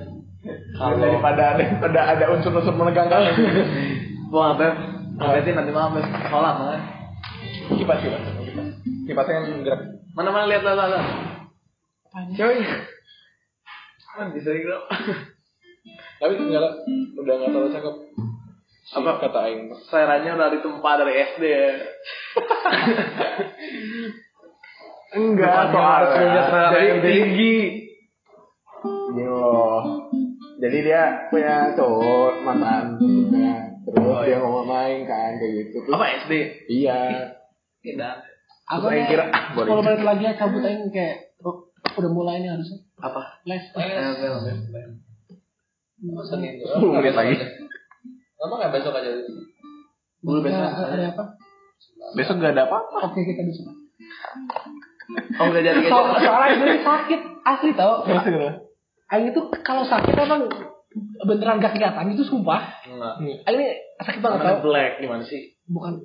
[0.80, 3.36] daripada ada daripada ada unsur-unsur menegangkan.
[4.32, 4.68] Wah, apa?
[5.20, 6.00] Berarti nanti malam
[6.32, 6.80] sholat mana?
[7.76, 8.24] kipas kipas.
[8.24, 8.68] Kipas.
[9.06, 9.82] Kipasnya yang gerak.
[10.16, 11.04] Mana mana lihat lah lah.
[12.34, 12.58] Coy.
[14.16, 14.80] Kan bisa gitu.
[16.20, 16.74] Tapi lah.
[17.20, 17.96] Udah enggak terlalu cakep.
[18.90, 19.22] Si Apa?
[19.22, 19.70] kata aing?
[19.86, 21.74] Seranya udah ditumpah dari SD ya.
[25.10, 27.89] Enggak, punya selera yang tinggi.
[29.10, 29.82] Gini loh.
[30.60, 33.56] Jadi dia punya cowok mantan punya.
[33.90, 34.38] Terus Oh, dia iya.
[34.44, 35.82] ngomong main kan kayak gitu.
[35.82, 36.34] Terus, Apa SD?
[36.70, 37.00] Iya.
[37.82, 38.14] Tidak.
[38.70, 39.44] Terus aing kira ah.
[39.58, 41.66] 10 menit lagi ya cabut aja kayak oh,
[41.98, 42.86] udah mulai nih harusnya.
[43.02, 43.42] Apa?
[43.50, 43.64] Les.
[43.74, 43.82] Tuh.
[43.82, 43.90] 10
[47.02, 47.34] menit lagi.
[48.40, 49.10] Lama nggak besok aja?
[50.22, 50.62] Boleh besok.
[50.62, 51.24] Ada- ada apa?
[52.14, 52.98] Besok gak ada apa-apa.
[53.12, 53.64] Oke kita bisa.
[55.40, 58.06] Oh enggak jadi So, soalnya ini sakit asli tau.
[59.10, 60.46] Aing itu kalau sakit emang
[61.20, 62.82] beneran gak kelihatan itu sumpah.
[62.86, 63.14] Enggak.
[63.46, 63.68] Aing ini
[64.00, 64.62] sakit banget tau.
[64.64, 65.58] black gimana sih?
[65.66, 66.02] Bukan.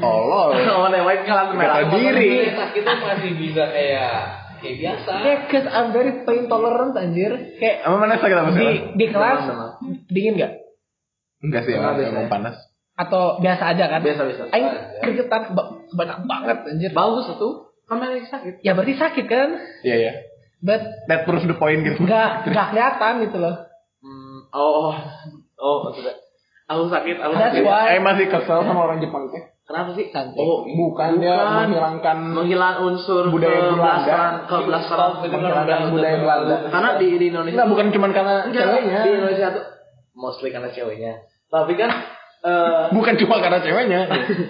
[0.00, 0.46] Allah.
[0.54, 1.82] Oh, namanya kelas merah.
[1.82, 2.50] Kata diri.
[2.50, 4.14] Sakit tuh masih bisa kayak
[4.58, 5.12] kayak biasa.
[5.18, 7.30] Kayak cause I'm very pain tolerant anjir.
[7.58, 8.60] Kayak Emang mana sakit apa sih?
[8.60, 9.40] di di kelas
[10.08, 10.52] dingin gak?
[11.40, 12.56] Enggak sih, emang, emang panas.
[12.94, 14.00] Atau biasa aja kan?
[14.04, 14.42] Biasa biasa.
[14.52, 14.66] Aing
[15.00, 16.90] keringetan ba- banyak banget anjir.
[16.92, 17.72] Bagus tuh.
[17.88, 18.62] Kamu lagi sakit.
[18.62, 19.58] Ya berarti sakit kan?
[19.82, 20.12] Iya, iya.
[20.60, 22.04] But That proves the point gitu.
[22.04, 23.64] gak gak kelihatan gitu loh.
[23.98, 24.94] Hmm, oh, oh,
[25.56, 26.16] oh, maksudnya.
[26.66, 27.64] Aku sakit, aku That's sakit.
[27.64, 29.42] why- Eh masih kesel sama orang Jepang teh.
[29.64, 30.10] Kenapa sih?
[30.10, 30.34] Cantik.
[30.36, 34.42] Oh, Bukan, dia menghilangkan menghilang unsur budaya Belanda.
[34.44, 36.56] kebelasan menghilangkan budaya Belanda.
[36.68, 39.00] Karena di, di Indonesia Enggak, bukan cuma karena Enggak, ceweknya.
[39.00, 39.64] di Indonesia tuh
[40.12, 41.12] mostly karena ceweknya.
[41.46, 41.90] Tapi kan
[42.40, 44.00] eh Bukan cuma karena ceweknya.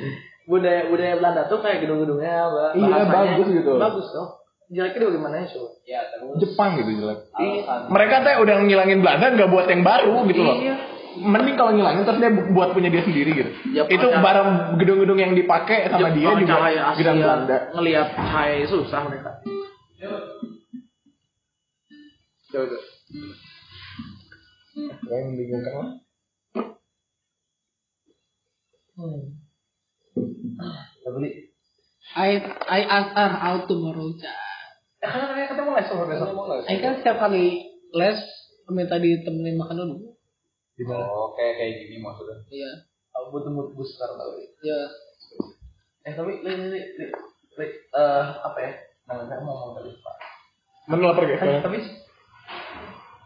[0.51, 2.35] budaya budaya Belanda tuh kayak gedung-gedungnya,
[2.75, 3.73] Iya, bahasanya bagus gitu.
[3.77, 4.31] Bagus dong.
[4.71, 5.69] Jeleknya bagaimana ya, coba?
[5.83, 6.35] Ya terus.
[6.39, 7.19] Jepang gitu jelek.
[7.35, 7.91] Iya.
[7.91, 10.57] Mereka teh udah ngilangin Belanda nggak buat yang baru gitu loh.
[10.57, 10.75] Iya.
[11.11, 13.51] Mending kalau ngilangin terus dia bu- buat punya dia sendiri gitu.
[13.75, 17.57] Ya, itu pakai- barang gedung-gedung yang dipakai sama dia Jepang juga cahaya Asia, gedung Belanda.
[17.75, 19.31] Ngelihat cahaya susah mereka.
[22.47, 22.83] Coba tuh.
[25.03, 25.91] Yang membingungkan lah.
[31.01, 31.31] Ya beli.
[32.11, 32.31] I
[32.69, 34.11] I ask her out tomorrow.
[34.15, 34.50] Cak.
[35.01, 36.29] Eh, karena mereka ketemu les sama besok.
[36.69, 37.47] Aing kan setiap kali
[37.91, 38.19] les
[38.69, 39.97] minta ditemenin makan dulu.
[40.87, 42.37] Oh kayak kayak gini maksudnya.
[42.49, 42.71] Iya.
[43.11, 44.31] Aku butuh mood booster tau.
[44.37, 44.81] Iya.
[46.03, 47.05] Eh tapi li li li li,
[47.57, 48.73] li eh apa ya?
[49.05, 50.17] Namanya mau ngomong tadi pak.
[50.87, 51.41] Mana lapar guys?
[51.41, 51.79] Eh, tapi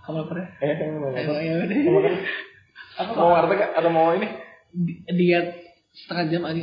[0.05, 0.47] Kamu lapar ya?
[0.61, 1.41] Eh, yang mau Ayo, makan.
[1.41, 1.81] ayo deh.
[3.15, 4.29] Mau warteg atau mau ini?
[4.71, 5.49] Di- Diet
[5.95, 6.63] setengah jam aja.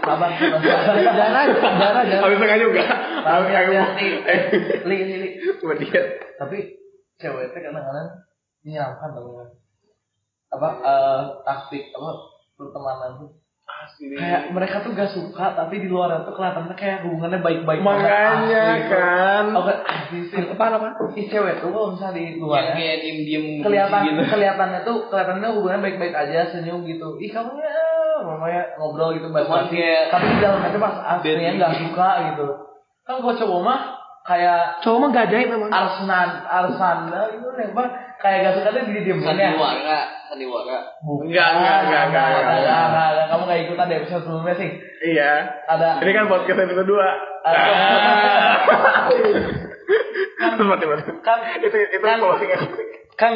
[0.00, 0.60] sabar sabar.
[0.62, 1.48] Jarang, jarang,
[2.06, 2.22] jarang.
[2.22, 2.82] Habis tengah juga.
[3.24, 4.40] Habis ya, tengah li, Eh,
[4.86, 5.28] li, li, li.
[5.58, 6.02] buat dia.
[6.36, 6.58] Tapi
[7.16, 8.08] cewek itu kadang-kadang
[8.62, 9.48] menyeramkan kan.
[10.50, 12.10] Apa eh taktik apa
[12.54, 13.30] pertemanan tuh
[13.98, 17.80] kayak mereka tuh gak suka tapi di luar itu kelihatannya kayak hubungannya baik-baik.
[17.82, 18.88] Makanya Asli.
[18.88, 19.44] kan.
[19.52, 20.40] Oke, asli sih.
[20.54, 20.88] Apa apa?
[21.12, 23.44] Si cewek tuh kalau misalnya di luar Kayak kayak diem diem.
[23.60, 24.22] kelihatan gitu.
[24.30, 27.74] kelihatannya tuh kelihatannya hubungannya baik-baik aja senyum gitu ih kamu ya
[28.26, 32.46] mamanya ngobrol gitu basi kayak- tapi di dalam hati pas aslinya nggak suka gitu
[33.04, 33.80] kan kalau cowok mah
[34.24, 35.68] kayak Cowok mah gak ajaib emang.
[35.68, 40.78] arsenan arsanda gitu nembak kayak gak suka tuh di diemin ya Sandiwara, sandiwara.
[40.98, 41.28] Bukan.
[41.28, 44.70] Enggak, enggak, enggak, enggak, Enggak, kamu gak ikutan di episode sebelumnya sih
[45.04, 45.32] Iya.
[45.68, 46.96] ada Ini kan podcast episode 2.
[50.56, 50.98] Sempat sempat.
[51.20, 52.50] kan Itu itu Kan- closing
[53.14, 53.32] kan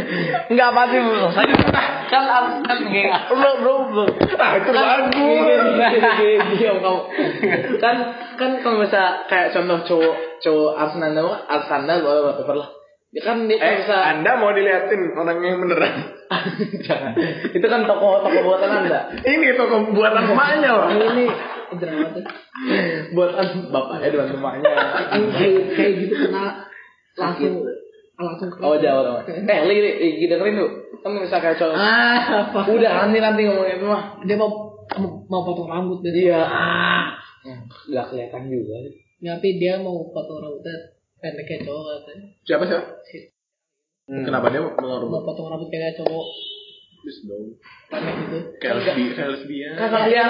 [0.52, 1.48] nggak pasti belum kan
[2.04, 2.24] kan
[2.62, 2.78] kan
[3.32, 6.52] belum belum belum Ah, itu bagus.
[6.60, 7.00] Diam kamu.
[7.80, 7.96] kan
[8.36, 10.72] kan kalau misalnya kayak contoh cowok cowok
[11.24, 12.68] mah Arsanda boleh whatever lah.
[13.14, 16.18] Ya kan dia Eh, bisa Anda mau diliatin orang yang beneran?
[16.82, 17.14] jangan.
[17.56, 19.06] Itu kan toko toko buatan Anda.
[19.22, 20.86] Ini toko buatan emaknya loh.
[20.90, 21.24] Ini
[22.12, 22.24] tuh.
[23.14, 24.10] Buatan bapaknya.
[25.14, 26.66] Aing kayak kayak gitu kena
[27.14, 27.54] langsung
[28.16, 28.62] langsung kena.
[28.62, 29.16] Oh jauh dong.
[29.26, 30.70] Eh, li, li, li, dengerin tuh.
[31.02, 31.74] Kan bisa kayak cowok.
[31.74, 32.60] Ah, apa?
[32.70, 34.02] Udah nanti nanti ngomongin itu mah.
[34.22, 34.50] Dia mau
[34.94, 36.30] mau, mau potong rambut besok.
[36.30, 36.40] Iya.
[36.40, 37.04] Ah.
[37.90, 38.78] Gak kelihatan juga.
[39.18, 40.74] Tapi dia mau potong rambutnya
[41.18, 42.26] pendek kayak cowok katanya.
[42.44, 42.86] Siapa siapa?
[44.04, 45.24] Kenapa dia mau Mau ngorban?
[45.24, 46.26] potong rambut kayak cowok
[47.04, 47.56] Bis dong.
[47.90, 48.38] pendek gitu.
[48.58, 49.72] Kayak lesbi, kayak lesbian.
[50.08, 50.24] Dia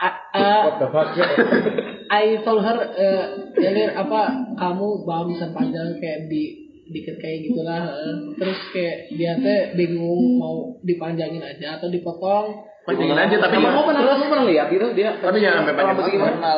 [0.00, 1.08] Ah, ah, What the fuck?
[2.10, 3.24] I told her, eh,
[3.56, 4.20] ini apa
[4.58, 7.86] kamu bausan panjang kayak di dikit kayak gitulah.
[7.86, 8.14] eh.
[8.34, 12.66] Terus kayak dia teh bingung mau dipanjangin aja atau dipotong.
[12.82, 16.12] Panjangin aja tapi kamu pernah kamu pernah lihat gitu dia Tapi jangan sampai panjang banget.
[16.12, 16.52] gimana?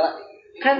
[0.57, 0.77] Kan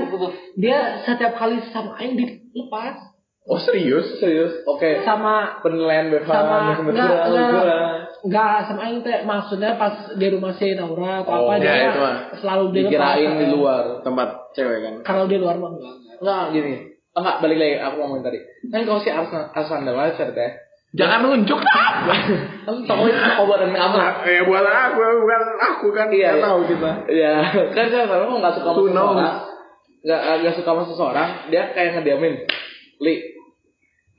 [0.57, 2.97] dia setiap kali sama Aing dilepas
[3.43, 4.23] Oh serius?
[4.23, 4.63] Serius?
[4.65, 5.03] Oke.
[5.03, 7.92] sama Penilaian BFH Sama- enggak, enggak.
[8.23, 11.75] Enggak sama Aing teh maksudnya pas di rumah si Naura atau Oh, apa ya, dia
[11.91, 12.17] itu mah.
[12.39, 12.91] selalu dilepas.
[12.95, 13.83] Dikirain di luar.
[14.07, 14.95] Tempat cewek kan?
[15.03, 15.95] Kalau di luar mah enggak.
[16.23, 16.75] Enggak gini.
[17.13, 18.39] Oh, enggak balik lagi aku ngomongin tadi.
[18.71, 20.47] Kan kalau si Arsan Arsanda lah cerita.
[20.93, 21.57] Jangan nunjuk
[22.69, 23.09] Kan toko
[23.49, 23.97] buatan kamu.
[24.29, 26.07] Eh buat aku, bukan aku kan.
[26.13, 26.43] Iya, iya.
[26.45, 26.91] tahu kita.
[27.09, 27.33] Iya,
[27.73, 29.35] kan saya tahu kalau nggak suka sama seseorang,
[30.05, 32.35] nggak nggak suka sama seseorang, dia kayak ngediamin,
[33.01, 33.15] li,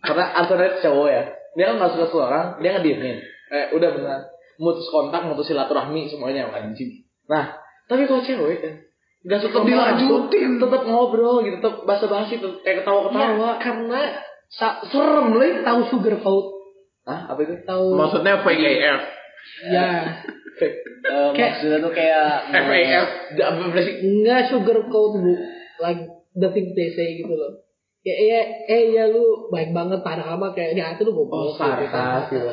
[0.01, 1.23] karena Antoinette cowok ya,
[1.53, 3.17] dia kan nggak suka seseorang, dia ngediamin,
[3.53, 4.19] eh udah benar,
[4.57, 7.05] mutus kontak, mutus silaturahmi semuanya kan anjing.
[7.25, 7.53] Nah,
[7.85, 8.73] tapi kalau cewek kan,
[9.21, 10.51] nggak suka Tetep dilanjutin.
[10.57, 13.49] tetap ngobrol gitu, tetap basa-basi, tetep kayak Ya, ketawa-ketawa.
[13.57, 14.01] karena
[14.49, 16.45] Sa- serem loh tahu sugar coat
[17.03, 17.53] Hah, apa itu?
[17.63, 19.01] tahu Maksudnya VKF.
[19.65, 19.87] ya.
[20.53, 20.71] Eh,
[21.33, 23.07] Kayak- maksudnya tuh kayak FAF.
[23.99, 25.33] Enggak sugar coat bu
[25.79, 26.01] like
[26.33, 27.65] the thing they say gitu loh
[28.01, 31.55] ya ya eh ya lu baik banget padahal mah kayak ya itu lu Oh, goblok
[31.55, 32.45] sarkas gitu.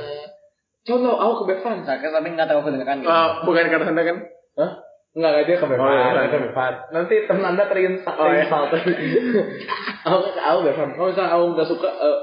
[0.80, 1.84] Contoh, aku ke Bevan.
[1.84, 3.12] sarkas tapi nggak tahu kedengeran gitu.
[3.12, 4.16] Eh, bukan kata anda kan?
[4.56, 4.72] Hah?
[5.10, 5.84] Enggak, enggak dia ke Bevan.
[5.84, 6.38] Oh, iya.
[6.40, 6.74] Bevan.
[6.94, 8.46] Nanti temen anda terinsak, Oh, iya.
[10.08, 10.88] aku aku Bevan.
[10.96, 12.18] Kalau misalnya aku nggak suka, eh,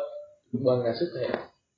[0.58, 1.36] bukan nggak suka ya.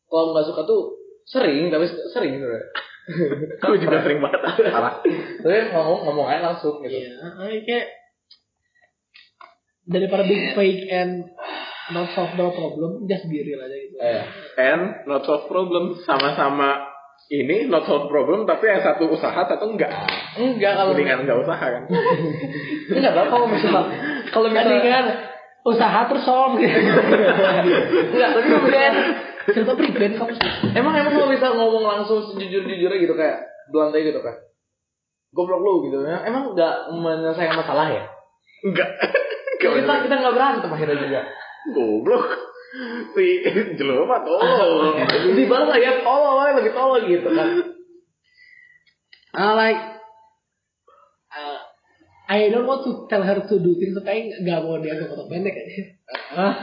[0.07, 0.81] Kalau nggak suka tuh
[1.27, 2.69] sering, tapi sering sebenarnya.
[3.65, 4.69] Aku juga sering banget.
[4.69, 5.01] Salah.
[5.41, 6.93] Tapi ngomong ngomong aja langsung gitu.
[6.93, 7.85] Iya, kayak
[9.89, 11.25] daripada big fake and
[11.89, 13.95] not solve the problem, just be real aja gitu.
[13.97, 14.23] Eh,
[14.57, 16.85] And not solve problem sama-sama
[17.27, 19.91] ini not solve problem tapi yang satu usaha satu enggak.
[20.35, 21.83] enggak kalau Mendingan enggak usaha kan.
[22.95, 23.83] enggak tahu kalau misalnya
[24.29, 25.05] kalau misalnya kan
[25.61, 26.73] usaha terus solve gitu.
[28.15, 28.93] enggak tapi misalnya
[29.49, 30.77] Cerita prevent kamu sih.
[30.77, 33.37] emang emang kalau bisa ngomong langsung sejujur jujurnya gitu kayak
[33.69, 34.35] blunt aja gitu kan
[35.29, 38.05] goblok lu gitu ya emang nggak menyelesaikan masalah ya
[38.61, 38.89] Enggak.
[39.61, 41.21] kita kita nggak berantem akhirnya juga
[41.75, 42.27] Goblok.
[43.17, 43.25] Si
[43.75, 44.95] jelema tolong.
[45.33, 47.49] dibalas lah ya tolong lah lagi tolong gitu kan
[49.29, 49.81] I like
[51.33, 51.59] uh,
[52.29, 55.33] I don't want to tell her to do things tapi nggak mau dia ke kotak
[55.33, 55.81] pendek aja.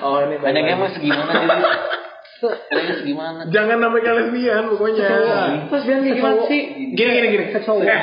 [0.03, 1.49] oh ini Pendeknya mas gimana sih?
[2.71, 3.39] Pendeknya segimana?
[3.51, 5.11] Jangan namanya lesbian pokoknya.
[5.67, 6.61] terus biar kayak gimana sih
[6.95, 7.45] Gini gini gini.
[7.51, 8.03] Eh,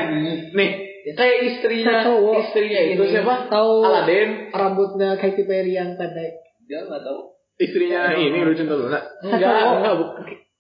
[0.52, 0.72] nih.
[1.16, 2.04] kayak istrinya
[2.40, 6.44] istrinya itu siapa Tahu Aladdin rambutnya Katy Perry yang pendek.
[6.74, 7.22] Dia nggak tahu.
[7.62, 8.98] Istrinya ini lu cinta Luna.
[9.22, 10.06] enggak enggak bu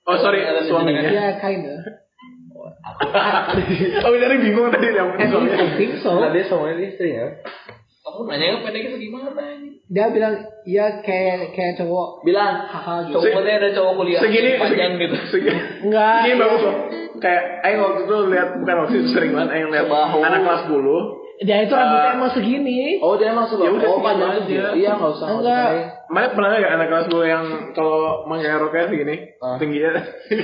[0.05, 1.09] Oh sorry, suaminya.
[1.09, 1.73] Ya kinda.
[4.05, 5.57] Oh jadi bingung tadi yang think, suaminya.
[5.57, 6.21] I think so.
[6.21, 7.33] Aladdin sama istrinya
[8.03, 9.81] Kamu nanya pendeknya segimana ini?
[9.89, 10.37] Dia bilang
[10.69, 13.17] ya kayak kayak cowok bilang haha gitu.
[13.25, 15.15] Cowoknya ada cowok kuliah Segini panjang gitu.
[15.33, 15.59] Segini.
[15.89, 16.29] Enggak.
[16.29, 16.41] Ini ya.
[16.45, 16.75] bagus loh.
[17.23, 21.22] Kayak Aing waktu itu lihat bukan waktu itu sering banget Aing lihat anak kelas 10
[21.41, 22.79] Dia itu rambutnya Eh, emang segini.
[22.99, 24.63] oh dia emang suka Ya udah, oh segini panjang aja.
[24.73, 25.65] iya nggak usah nggak Enggak.
[25.65, 29.55] kayak- Mana pernah nggak anak kelas 10 yang kalau pakai roknya segini, Ah.
[29.57, 29.89] tingginya
[30.29, 30.43] ini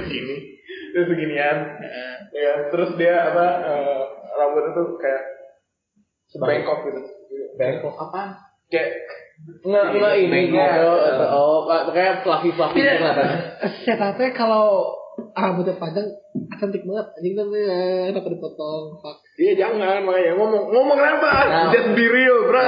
[0.00, 0.36] segini,
[0.90, 1.56] terus seginian,
[2.32, 4.02] ya terus dia apa eh,
[4.34, 5.22] rambutnya tuh kayak
[6.36, 7.00] bengkok gitu,
[7.54, 8.32] bengkok apaan
[8.66, 8.90] kayak
[9.60, 10.62] Enggak, enggak ini Bengkok.
[10.62, 11.58] kayak oh
[11.90, 12.96] kayak fluffy fluffy Tidak.
[12.96, 13.26] kelihatan.
[13.82, 14.94] Setapnya kalau
[15.34, 16.06] rambutnya panjang
[16.54, 17.06] cantik banget.
[17.12, 18.94] Anjing eh, kenapa dipotong?
[19.02, 19.18] Fuck.
[19.34, 21.30] Iya jangan makanya ngomong ngomong kenapa?
[21.50, 21.70] Nah.
[21.74, 22.62] Just be real, bro.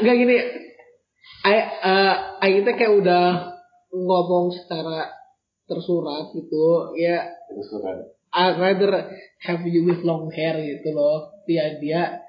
[0.00, 0.36] Enggak gini.
[1.44, 3.26] I eh I itu kayak udah
[3.92, 5.12] ngomong secara
[5.68, 6.96] tersurat gitu.
[6.96, 7.28] Ya
[8.32, 9.10] I'd rather
[9.44, 11.44] have you with long hair gitu loh.
[11.44, 12.24] Dia dia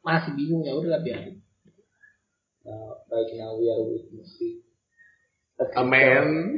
[0.00, 1.44] masih bingung ya udah biarin.
[2.64, 4.64] Now, right now we are witnessing
[5.58, 6.54] A man.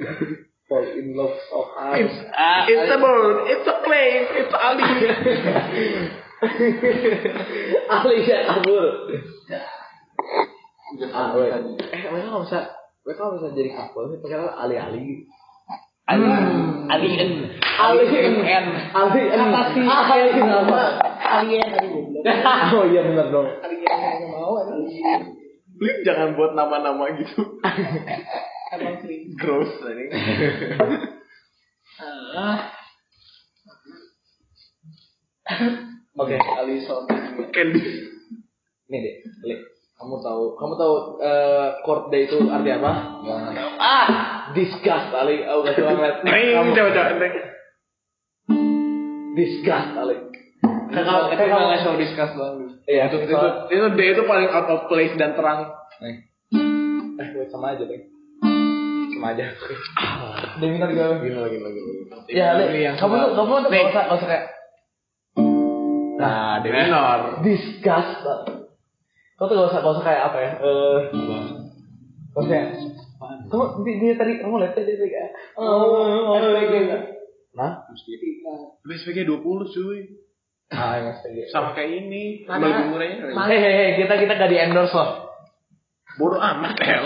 [0.71, 1.99] Fall in love so hard.
[1.99, 3.37] It's it's a bird.
[3.51, 4.27] It's a plane.
[4.39, 4.87] It's Ali.
[7.99, 8.87] Ali ya kabur.
[11.11, 11.53] Ah, wait.
[11.91, 12.61] Eh, mereka nggak bisa,
[13.03, 15.27] mereka nggak bisa jadi couple sih, pakai Ali Ali.
[16.07, 16.27] Ali
[16.91, 17.31] Alien.
[17.79, 18.67] Ali N.
[18.91, 22.27] Ali Kata si alien tadi goblok.
[22.75, 23.47] Oh iya benar dong.
[23.47, 24.79] Alien mau kan.
[25.81, 27.41] Lu jangan buat nama-nama gitu.
[28.71, 29.23] Emang sering.
[29.41, 30.05] Gross tadi.
[32.01, 32.59] Ah,
[36.15, 37.11] Oke, Ali soal
[37.51, 37.81] Candy.
[38.87, 39.15] Nih deh,
[39.47, 39.57] Li.
[40.01, 42.93] Kamu tahu, kamu tahu eh court day itu arti apa?
[43.77, 44.07] Ah,
[44.57, 45.45] disgust Ali.
[45.45, 46.17] Aku gak suka ngeliat.
[46.57, 47.27] Kamu coba coba
[49.35, 50.17] disgust Ali.
[50.91, 52.67] Kakak itu nggak show discuss doang.
[52.83, 53.35] Iya, Itu itu
[53.71, 55.71] itu day itu paling out of place dan terang.
[56.03, 58.11] Eh, wait, sama aja deh.
[59.21, 59.53] Sama aja.
[60.65, 61.29] Demi ntar gue.
[61.29, 62.33] Gini lagi lagi lagi.
[62.33, 63.85] Ya, Li, kamu tuh, kamu tuh Nih.
[63.85, 64.45] gak usah, gak usah kayak
[66.17, 67.45] Nah, D minor.
[67.45, 68.25] disgust.
[69.37, 70.53] Kau tuh gak usah, gak usah kayak apa ya?
[70.57, 70.99] Eh,
[72.33, 72.49] usah.
[72.49, 72.67] kayak,
[73.53, 77.01] Kamu dia, dia tadi kamu lihat dia tadi kayak oh, oh, oh,
[77.53, 80.01] Nah, SPG 20 cuy.
[80.73, 81.53] ah, yang SPG.
[81.53, 82.49] Sama kayak ini.
[82.49, 82.89] Mana?
[83.53, 85.29] Hei, hei, hei, kita kita gak di endorse loh.
[86.17, 87.05] Bodoh amat ya.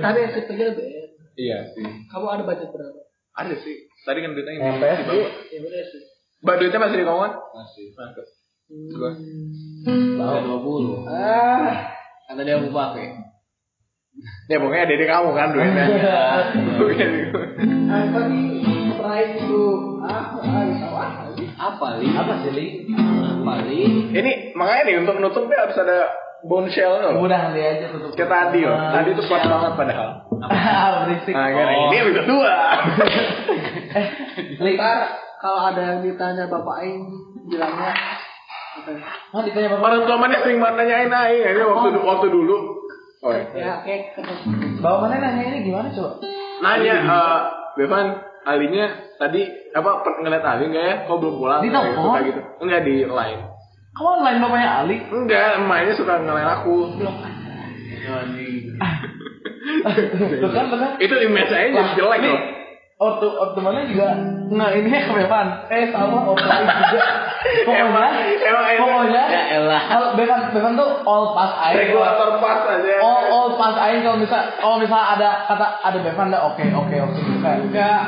[0.00, 0.93] Tapi yang pikir beda.
[1.34, 1.86] Iya sih.
[2.10, 3.00] Kamu ada budget berapa?
[3.34, 3.76] Ada sih.
[4.06, 4.82] Tadi kan duitnya Yang ini.
[4.82, 5.30] PS, di bawah.
[5.50, 6.02] Ya udah sih.
[6.44, 7.32] Duitnya masih di kawan?
[7.34, 7.84] Masih.
[7.98, 8.26] Mantap.
[10.14, 10.96] Udah dua puluh.
[11.10, 11.90] Ah,
[12.30, 13.06] Kata dia mau pakai.
[14.46, 15.84] Ya pokoknya dede kamu kan duitnya.
[16.78, 17.38] Pokoknya gitu.
[17.90, 18.46] apa nih?
[18.94, 19.62] Try to
[20.06, 21.14] ah, ah.
[21.54, 22.06] Apa li?
[22.14, 22.66] Apa sih, Li?
[22.94, 23.82] Apa li?
[24.14, 26.08] Ini makanya nih untuk nutup dia harus ada
[26.44, 27.16] bone shell nggak?
[27.18, 28.12] Udah nanti aja tutup.
[28.14, 28.78] Kayak tadi loh.
[28.78, 30.10] Tadi tuh kuat banget padahal.
[31.08, 31.34] Berisik.
[31.34, 31.90] Nah, kan Oh.
[31.92, 32.54] ini dua.
[34.64, 34.74] Li.
[34.76, 34.98] Ntar
[35.40, 37.04] kalau ada yang ditanya Bapak Aing
[37.48, 37.96] bilangnya ya?
[39.30, 39.86] Oh, ditanya bapak.
[39.86, 42.56] Orang tua mana sering banget nanyain Aing ini waktu waktu dulu.
[43.24, 43.44] Oh, iya.
[43.56, 44.20] Ya, kayak
[44.84, 46.20] Bapak mana nanya ini gimana coba?
[46.60, 47.40] Nanya, eh,
[47.80, 48.06] Bevan,
[48.44, 50.94] Alinya tadi apa ngeliat Ali nggak ya?
[51.08, 51.60] Kok belum pulang?
[51.64, 52.12] Di telepon?
[52.20, 52.40] gitu, gitu.
[52.60, 53.42] Enggak di line.
[53.94, 54.96] Kamu online bapaknya Ali?
[55.06, 56.98] Enggak, emaknya suka ngelain aku.
[60.34, 60.90] Tuh kan benar.
[60.98, 62.42] Itu image saya jadi jelek loh.
[62.94, 64.06] Ortu ortu mana juga
[64.46, 65.46] nggak ini ke Bevan.
[65.66, 67.02] Eh sama ortu Ali juga.
[67.66, 68.06] Pokoknya,
[68.38, 69.24] Emang- pokoknya.
[69.26, 69.82] Ya elah.
[69.84, 71.74] Kalau Bevan Bevan tuh all pass aja.
[71.76, 72.94] Regulator pas aja.
[72.98, 76.96] all all pass aja kalau misal kalau misal ada kata ada Bevan dah oke oke
[76.98, 77.18] oke
[77.66, 78.00] enggak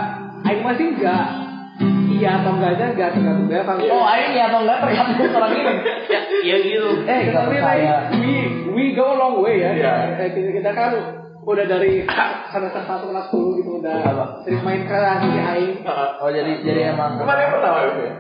[0.45, 1.25] Aing masih enggak
[2.17, 5.75] iya atau enggaknya enggak tergantung dia kan oh aing ya atau enggak tergantung orang ini
[6.07, 6.89] Ya, ya gitu.
[7.05, 8.33] eh Tapi percaya we
[8.71, 9.71] we go a long way ya.
[9.73, 9.93] Iya.
[10.17, 10.91] Eh, Kita, kita kan
[11.43, 12.03] udah dari
[12.49, 14.25] semester satu kelas 10 gitu udah Apa?
[14.43, 15.75] sering main keras jadi aing.
[16.19, 18.15] oh jadi jadi emang Kemarin yang pertama itu ya?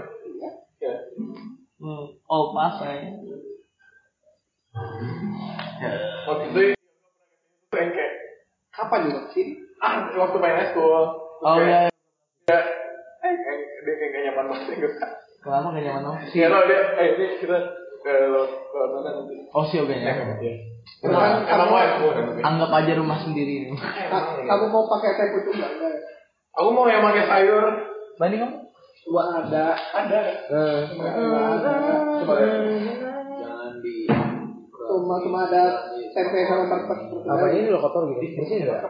[1.76, 3.10] hmm, all pass aja
[6.26, 6.60] Waktu itu
[8.70, 9.46] Kapan juga sih?
[9.76, 10.92] ah waktu main school.
[11.38, 11.88] oh iya
[12.46, 12.58] Ya,
[13.26, 14.92] eh, eh, dia kayak gak nyaman banget enggak.
[15.38, 17.58] kenapa gak nyaman dong Iya tau dia, eh ini kita
[17.98, 18.14] ke
[18.46, 19.34] ke mana nanti?
[19.48, 20.54] oh sih oke ya Iya.
[21.02, 22.24] Emang emang mau school kan?
[22.40, 25.70] anggap aja rumah sendiri ini Ka- Kamu mau pakai teh pucuk enggak?
[25.72, 25.98] Enggak.
[26.54, 27.64] Aku mau yang pakai sayur.
[28.16, 28.56] banding kamu
[29.02, 30.20] Coba ada, ada.
[30.48, 31.14] eh Enggak
[31.60, 31.72] ada.
[32.16, 32.62] Coba lihat.
[33.36, 33.96] Jangan di
[34.76, 35.62] Cuma cuma ada
[36.08, 36.98] tempe sama perpet.
[37.24, 38.82] apa ini lo kotor gitu bersih nggak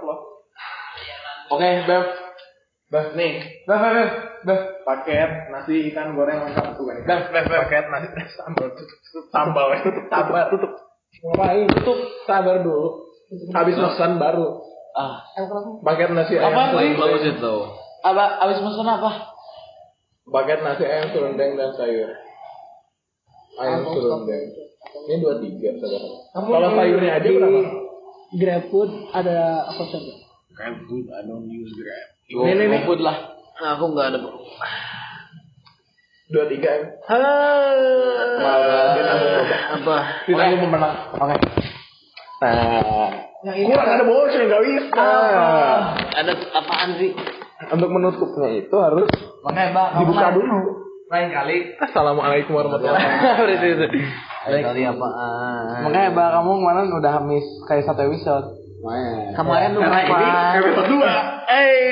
[1.46, 2.04] Oke, Bev.
[2.86, 3.32] Bev nih,
[3.64, 4.08] Beh, beh, beh,
[4.44, 4.60] beh.
[4.84, 6.96] paket nasi ikan goreng lengkap tuh kan.
[7.06, 7.46] Bev, Bev.
[7.48, 8.06] Paket nasi
[8.36, 10.72] sambal tutup, tutup sambal, tutup sambal, tutup.
[11.22, 11.66] Ngapain?
[11.80, 13.08] Tutup, sabar dulu.
[13.54, 14.60] Habis pesan baru.
[14.96, 15.24] Ah,
[15.82, 16.52] Paket nasi ayam.
[16.52, 17.00] Apa, serundeng.
[17.00, 17.56] bagus itu.
[18.06, 19.10] apa abis pesan apa?
[20.28, 22.10] Paket nasi ayam serundeng dan sayur.
[23.60, 24.44] Ayam serundeng.
[25.06, 26.08] Ini dua tiga saudara.
[26.34, 27.60] Kalau sayurnya aja berapa?
[28.34, 30.26] GrabFood ada apa saja?
[30.56, 32.06] Grab food, I don't use Grab.
[32.32, 32.80] Nih, nih, nih.
[32.88, 33.35] Food lah.
[33.56, 34.18] Aku nggak ada.
[36.26, 36.84] Dua tiga em.
[39.80, 39.96] Apa?
[40.26, 40.94] Oke, lu pemenang.
[41.16, 41.36] Oke.
[43.46, 45.08] Nah, kurang ada bosnya nggak bisa.
[46.20, 47.14] Ada apaan sih?
[47.72, 49.08] Untuk menutupnya itu harus
[49.40, 50.58] Makanya, kamu dibuka dulu.
[51.06, 51.56] Lain kali.
[51.80, 53.88] Assalamualaikum warahmatullahi wabarakatuh.
[54.50, 54.62] Baik.
[54.66, 55.86] Kali apaan?
[55.86, 58.46] Makanya, Bang, kamu kemarin udah miss kayak satu episode.
[59.32, 60.60] Kemarin lu Karena ini ngapain?
[60.60, 61.14] episode dua.
[61.48, 61.86] Eh.